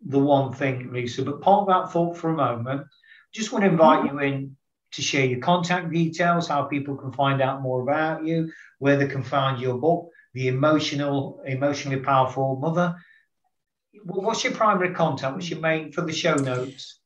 the 0.07 0.19
one 0.19 0.53
thing, 0.53 0.93
Lisa, 0.93 1.23
but 1.23 1.43
park 1.43 1.69
that 1.69 1.93
thought 1.93 2.17
for 2.17 2.31
a 2.31 2.37
moment. 2.37 2.87
Just 3.33 3.53
want 3.53 3.65
to 3.65 3.71
invite 3.71 4.11
you 4.11 4.19
in 4.21 4.57
to 4.93 5.03
share 5.03 5.27
your 5.27 5.41
contact 5.41 5.93
details, 5.93 6.49
how 6.49 6.65
people 6.65 6.97
can 6.97 7.13
find 7.13 7.41
out 7.41 7.63
more 7.63 7.83
about 7.83 8.25
you, 8.25 8.51
where 8.79 8.97
they 8.97 9.07
can 9.07 9.23
find 9.23 9.61
your 9.61 9.79
book, 9.79 10.09
The 10.35 10.49
Emotional, 10.49 11.43
Emotionally 11.47 12.01
Powerful 12.01 12.57
Mother. 12.57 12.97
What's 14.05 14.43
your 14.43 14.55
primary 14.55 14.95
contact? 14.95 15.35
What's 15.35 15.51
your 15.51 15.61
main 15.61 15.93
for 15.93 16.01
the 16.03 16.13
show 16.13 16.35
notes? 16.35 17.00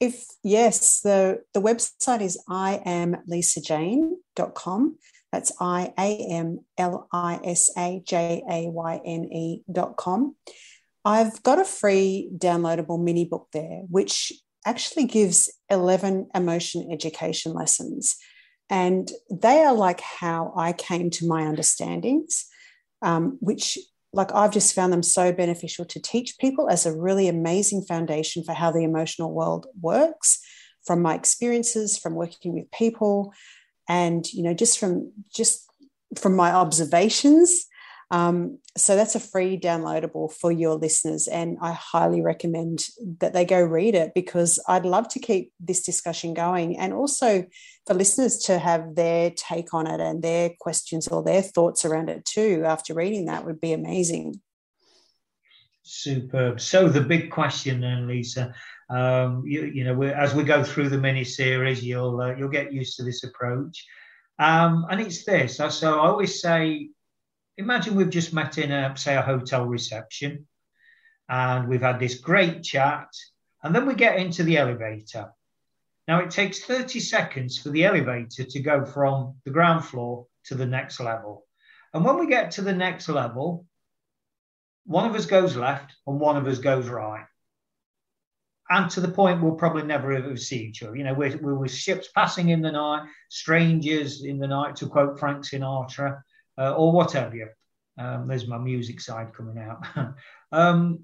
If 0.00 0.26
yes, 0.42 1.00
the, 1.00 1.42
the 1.54 1.60
website 1.60 2.20
is 2.20 2.42
iamlisajayne.com. 2.48 4.96
That's 5.32 5.50
I 5.60 5.92
A 5.98 6.28
M 6.30 6.60
L 6.78 7.08
I 7.12 7.40
S 7.44 7.72
A 7.76 8.00
J 8.04 8.44
A 8.48 8.70
Y 8.70 9.00
N 9.04 9.24
E 9.32 9.64
dot 9.70 9.96
com. 9.96 10.36
I've 11.04 11.42
got 11.42 11.58
a 11.58 11.64
free 11.64 12.30
downloadable 12.36 13.02
mini 13.02 13.24
book 13.24 13.48
there, 13.52 13.82
which 13.88 14.32
actually 14.64 15.04
gives 15.04 15.52
11 15.70 16.28
emotion 16.34 16.88
education 16.90 17.54
lessons. 17.54 18.16
And 18.68 19.10
they 19.30 19.60
are 19.60 19.74
like 19.74 20.00
how 20.00 20.52
I 20.56 20.72
came 20.72 21.10
to 21.10 21.28
my 21.28 21.46
understandings, 21.46 22.46
um, 23.02 23.38
which, 23.40 23.78
like, 24.12 24.32
I've 24.34 24.52
just 24.52 24.74
found 24.74 24.92
them 24.92 25.02
so 25.02 25.32
beneficial 25.32 25.84
to 25.86 26.00
teach 26.00 26.38
people 26.38 26.68
as 26.68 26.86
a 26.86 26.96
really 26.96 27.28
amazing 27.28 27.82
foundation 27.82 28.42
for 28.44 28.52
how 28.52 28.70
the 28.70 28.84
emotional 28.84 29.32
world 29.32 29.66
works 29.80 30.40
from 30.84 31.02
my 31.02 31.14
experiences, 31.14 31.98
from 31.98 32.14
working 32.14 32.54
with 32.54 32.70
people, 32.70 33.32
and, 33.88 34.26
you 34.32 34.42
know, 34.42 34.54
just 34.54 34.78
from 34.78 35.12
just 35.34 35.68
from 36.16 36.34
my 36.36 36.52
observations 36.52 37.66
um, 38.10 38.58
so 38.76 38.94
that's 38.94 39.16
a 39.16 39.20
free 39.20 39.58
downloadable 39.58 40.32
for 40.32 40.52
your 40.52 40.74
listeners, 40.74 41.26
and 41.26 41.58
I 41.60 41.72
highly 41.72 42.22
recommend 42.22 42.84
that 43.20 43.32
they 43.32 43.44
go 43.44 43.60
read 43.60 43.94
it 43.94 44.12
because 44.14 44.62
I'd 44.68 44.86
love 44.86 45.08
to 45.08 45.18
keep 45.18 45.52
this 45.58 45.82
discussion 45.82 46.32
going, 46.32 46.78
and 46.78 46.92
also 46.92 47.46
for 47.86 47.94
listeners 47.94 48.38
to 48.44 48.58
have 48.58 48.94
their 48.94 49.30
take 49.30 49.74
on 49.74 49.86
it 49.88 50.00
and 50.00 50.22
their 50.22 50.50
questions 50.60 51.08
or 51.08 51.22
their 51.22 51.42
thoughts 51.42 51.84
around 51.84 52.08
it 52.08 52.24
too. 52.24 52.62
After 52.64 52.94
reading 52.94 53.26
that, 53.26 53.44
would 53.44 53.60
be 53.60 53.72
amazing. 53.72 54.40
Superb. 55.82 56.60
So 56.60 56.88
the 56.88 57.00
big 57.00 57.30
question 57.30 57.80
then, 57.80 58.06
Lisa. 58.06 58.54
Um, 58.88 59.42
you, 59.44 59.64
you 59.64 59.84
know, 59.84 60.00
as 60.02 60.32
we 60.32 60.44
go 60.44 60.62
through 60.62 60.90
the 60.90 60.98
mini 60.98 61.24
series, 61.24 61.82
you'll 61.82 62.20
uh, 62.20 62.36
you'll 62.36 62.48
get 62.48 62.72
used 62.72 62.96
to 62.96 63.04
this 63.04 63.24
approach. 63.24 63.84
Um, 64.38 64.86
and 64.90 65.00
it's 65.00 65.24
this. 65.24 65.56
So 65.56 65.98
I 65.98 66.06
always 66.06 66.40
say 66.40 66.90
imagine 67.56 67.94
we've 67.94 68.10
just 68.10 68.32
met 68.32 68.58
in 68.58 68.70
a 68.70 68.96
say 68.96 69.16
a 69.16 69.22
hotel 69.22 69.64
reception 69.64 70.46
and 71.28 71.68
we've 71.68 71.82
had 71.82 71.98
this 71.98 72.16
great 72.20 72.62
chat 72.62 73.08
and 73.62 73.74
then 73.74 73.86
we 73.86 73.94
get 73.94 74.18
into 74.18 74.42
the 74.42 74.58
elevator. 74.58 75.30
Now 76.06 76.20
it 76.20 76.30
takes 76.30 76.64
30 76.64 77.00
seconds 77.00 77.58
for 77.58 77.70
the 77.70 77.84
elevator 77.84 78.44
to 78.44 78.60
go 78.60 78.84
from 78.84 79.36
the 79.44 79.50
ground 79.50 79.84
floor 79.84 80.26
to 80.44 80.54
the 80.54 80.66
next 80.66 81.00
level. 81.00 81.44
And 81.92 82.04
when 82.04 82.18
we 82.18 82.28
get 82.28 82.52
to 82.52 82.62
the 82.62 82.74
next 82.74 83.08
level 83.08 83.66
one 84.84 85.10
of 85.10 85.16
us 85.16 85.26
goes 85.26 85.56
left 85.56 85.92
and 86.06 86.20
one 86.20 86.36
of 86.36 86.46
us 86.46 86.58
goes 86.58 86.88
right. 86.88 87.26
And 88.68 88.88
to 88.90 89.00
the 89.00 89.08
point 89.08 89.42
we'll 89.42 89.54
probably 89.54 89.82
never 89.82 90.12
ever 90.12 90.36
see 90.36 90.58
each 90.58 90.82
other. 90.82 90.94
You 90.94 91.04
know, 91.04 91.14
we're, 91.14 91.36
we're 91.38 91.68
ships 91.68 92.08
passing 92.14 92.50
in 92.50 92.62
the 92.62 92.72
night, 92.72 93.08
strangers 93.28 94.24
in 94.24 94.38
the 94.38 94.46
night, 94.46 94.76
to 94.76 94.86
quote 94.86 95.18
Frank 95.18 95.44
Sinatra 95.44 96.20
uh, 96.58 96.72
or 96.72 96.92
whatever. 96.92 97.54
Um, 97.98 98.28
there's 98.28 98.46
my 98.46 98.58
music 98.58 99.00
side 99.00 99.32
coming 99.34 99.58
out. 99.58 99.86
um, 100.52 101.00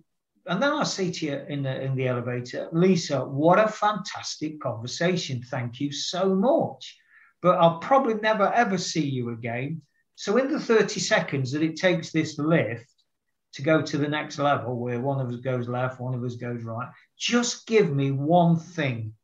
and 0.47 0.63
then 0.63 0.73
I 0.73 0.83
say 0.83 1.11
to 1.11 1.27
you 1.27 1.41
in 1.49 1.63
the 1.63 1.81
in 1.81 1.95
the 1.95 2.09
elevator, 2.09 2.69
Lisa, 2.73 3.25
what 3.25 3.59
a 3.59 3.69
fantastic 3.69 4.61
conversation. 4.61 5.43
Thank 5.43 5.81
you 5.81 5.93
so 5.93 6.35
much. 6.35 6.99
But 7.41 7.59
I'll 7.59 7.79
probably 7.79 8.15
never 8.15 8.53
ever 8.53 8.79
see 8.79 9.09
you 9.09 9.31
again. 9.31 9.83
So 10.15 10.37
in 10.37 10.53
the 10.53 10.61
30 10.61 11.01
seconds 11.01 11.53
that 11.53 11.63
it 11.63 11.77
takes 11.77 12.13
this 12.13 12.39
lift 12.39 12.87
to 13.55 13.63
go 13.63 13.83
to 13.83 13.99
the 13.99 14.09
next 14.09 14.39
level 14.39 14.79
where 14.79 15.01
one 15.01 15.21
of 15.21 15.29
us 15.29 15.41
goes 15.41 15.69
left, 15.69 16.01
one 16.01 16.15
of 16.15 16.25
us 16.25 16.37
goes 16.37 16.63
right, 16.63 16.89
just 17.19 17.67
give 17.67 17.91
me 17.91 18.11
one 18.11 18.59
thing 18.59 19.15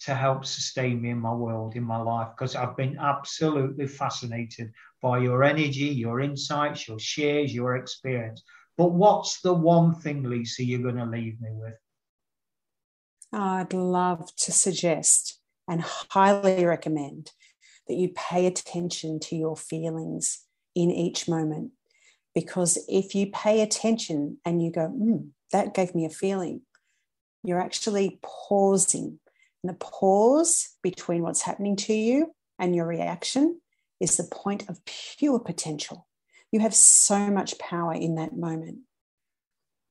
to 0.00 0.14
help 0.14 0.44
sustain 0.44 1.00
me 1.00 1.10
in 1.10 1.18
my 1.18 1.32
world, 1.32 1.74
in 1.74 1.82
my 1.82 1.96
life, 1.96 2.28
because 2.36 2.54
I've 2.54 2.76
been 2.76 2.98
absolutely 2.98 3.86
fascinated 3.86 4.72
by 5.00 5.18
your 5.18 5.42
energy, 5.42 5.86
your 5.86 6.20
insights, 6.20 6.86
your 6.86 6.98
shares, 6.98 7.54
your 7.54 7.76
experience. 7.76 8.42
But 8.76 8.92
what's 8.92 9.40
the 9.40 9.54
one 9.54 9.94
thing, 9.94 10.22
Lisa, 10.22 10.64
you're 10.64 10.82
going 10.82 10.96
to 10.96 11.06
leave 11.06 11.40
me 11.40 11.48
with? 11.52 11.74
I'd 13.32 13.72
love 13.72 14.34
to 14.36 14.52
suggest 14.52 15.40
and 15.68 15.82
highly 15.82 16.64
recommend 16.64 17.32
that 17.88 17.94
you 17.94 18.10
pay 18.14 18.46
attention 18.46 19.18
to 19.20 19.36
your 19.36 19.56
feelings 19.56 20.44
in 20.74 20.90
each 20.90 21.28
moment. 21.28 21.72
Because 22.34 22.78
if 22.88 23.14
you 23.14 23.28
pay 23.28 23.62
attention 23.62 24.38
and 24.44 24.62
you 24.62 24.70
go, 24.70 24.88
mm, 24.88 25.28
that 25.52 25.74
gave 25.74 25.94
me 25.94 26.04
a 26.04 26.10
feeling, 26.10 26.62
you're 27.42 27.60
actually 27.60 28.18
pausing 28.22 29.20
and 29.66 29.74
the 29.74 29.84
pause 29.84 30.76
between 30.80 31.22
what's 31.22 31.42
happening 31.42 31.74
to 31.74 31.92
you 31.92 32.32
and 32.56 32.76
your 32.76 32.86
reaction 32.86 33.60
is 34.00 34.16
the 34.16 34.28
point 34.30 34.68
of 34.68 34.78
pure 34.84 35.40
potential. 35.40 36.06
You 36.52 36.60
have 36.60 36.74
so 36.74 37.30
much 37.32 37.58
power 37.58 37.92
in 37.92 38.14
that 38.14 38.36
moment. 38.36 38.78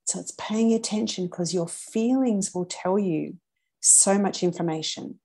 So 0.05 0.21
it's 0.21 0.33
paying 0.39 0.71
attention 0.71 1.25
because 1.25 1.53
your 1.53 1.67
feelings 1.67 2.53
will 2.55 2.65
tell 2.65 2.97
you 2.97 3.35
so 3.81 4.17
much 4.17 4.43
information. 4.43 5.19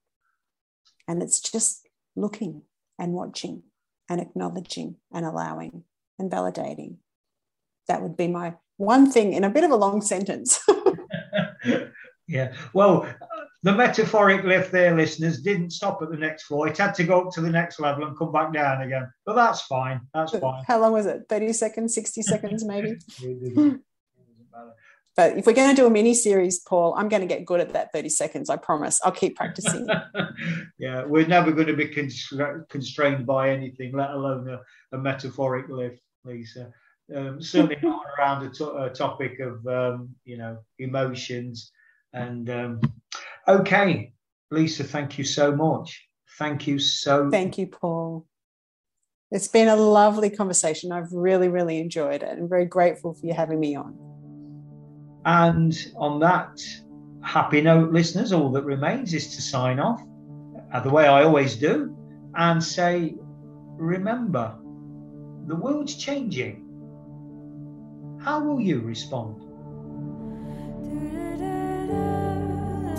And 1.06 1.22
it's 1.22 1.40
just 1.40 1.86
looking 2.16 2.62
and 2.98 3.12
watching 3.12 3.62
and 4.08 4.20
acknowledging 4.20 4.96
and 5.12 5.24
allowing 5.24 5.84
and 6.18 6.28
validating. 6.28 6.96
That 7.86 8.02
would 8.02 8.16
be 8.16 8.26
my 8.26 8.54
one 8.78 9.12
thing 9.12 9.32
in 9.32 9.44
a 9.44 9.50
bit 9.50 9.62
of 9.62 9.70
a 9.70 9.76
long 9.76 10.02
sentence. 10.02 10.60
yeah. 12.26 12.52
Well, 12.72 13.06
the 13.62 13.72
metaphoric 13.72 14.44
lift 14.44 14.72
there, 14.72 14.96
listeners, 14.96 15.42
didn't 15.42 15.70
stop 15.70 16.00
at 16.00 16.10
the 16.10 16.16
next 16.16 16.44
floor. 16.44 16.68
It 16.68 16.78
had 16.78 16.94
to 16.94 17.04
go 17.04 17.26
up 17.26 17.32
to 17.34 17.42
the 17.42 17.50
next 17.50 17.78
level 17.78 18.06
and 18.06 18.16
come 18.16 18.32
back 18.32 18.54
down 18.54 18.80
again. 18.82 19.10
But 19.26 19.34
that's 19.34 19.62
fine. 19.62 20.00
That's 20.14 20.32
fine. 20.32 20.64
How 20.66 20.80
long 20.80 20.92
was 20.92 21.04
it? 21.06 21.24
30 21.28 21.52
seconds, 21.52 21.94
60 21.94 22.22
seconds, 22.22 22.64
maybe? 22.64 22.96
but 25.14 25.36
if 25.36 25.44
we're 25.44 25.52
going 25.52 25.68
to 25.70 25.76
do 25.76 25.86
a 25.86 25.90
mini 25.90 26.14
series, 26.14 26.60
Paul, 26.60 26.94
I'm 26.96 27.10
going 27.10 27.20
to 27.20 27.28
get 27.28 27.44
good 27.44 27.60
at 27.60 27.74
that 27.74 27.92
30 27.92 28.08
seconds. 28.08 28.48
I 28.48 28.56
promise. 28.56 28.98
I'll 29.04 29.12
keep 29.12 29.36
practicing. 29.36 29.86
yeah, 30.78 31.04
we're 31.04 31.26
never 31.26 31.52
going 31.52 31.66
to 31.66 31.76
be 31.76 31.88
constrained 31.88 33.26
by 33.26 33.50
anything, 33.50 33.92
let 33.94 34.10
alone 34.10 34.48
a, 34.48 34.60
a 34.96 34.98
metaphoric 34.98 35.68
lift, 35.68 36.00
Lisa. 36.24 36.72
Um, 37.14 37.42
certainly 37.42 37.76
not 37.82 38.06
around 38.18 38.46
a, 38.46 38.50
to- 38.50 38.84
a 38.84 38.88
topic 38.88 39.38
of, 39.40 39.66
um, 39.66 40.14
you 40.24 40.38
know, 40.38 40.58
emotions 40.78 41.72
and 42.12 42.48
um, 42.50 42.80
Okay, 43.50 44.12
Lisa, 44.52 44.84
thank 44.84 45.18
you 45.18 45.24
so 45.24 45.50
much. 45.54 46.06
Thank 46.38 46.68
you 46.68 46.78
so 46.78 47.28
Thank 47.30 47.58
you, 47.58 47.66
Paul. 47.66 48.24
It's 49.32 49.48
been 49.48 49.66
a 49.66 49.74
lovely 49.74 50.30
conversation. 50.30 50.92
I've 50.92 51.10
really, 51.12 51.48
really 51.48 51.80
enjoyed 51.80 52.22
it 52.22 52.38
and 52.38 52.48
very 52.48 52.64
grateful 52.64 53.12
for 53.12 53.26
you 53.26 53.34
having 53.34 53.58
me 53.58 53.74
on. 53.74 53.98
And 55.24 55.76
on 55.96 56.20
that 56.20 56.60
happy 57.22 57.60
note, 57.60 57.90
listeners, 57.90 58.32
all 58.32 58.52
that 58.52 58.64
remains 58.64 59.14
is 59.14 59.34
to 59.34 59.42
sign 59.42 59.80
off 59.80 60.00
uh, 60.72 60.78
the 60.78 60.90
way 60.90 61.08
I 61.08 61.24
always 61.24 61.56
do 61.56 61.96
and 62.36 62.62
say, 62.62 63.16
remember, 63.76 64.54
the 65.48 65.56
world's 65.56 65.96
changing. 65.96 66.66
How 68.22 68.44
will 68.44 68.60
you 68.60 68.80
respond? 68.80 69.42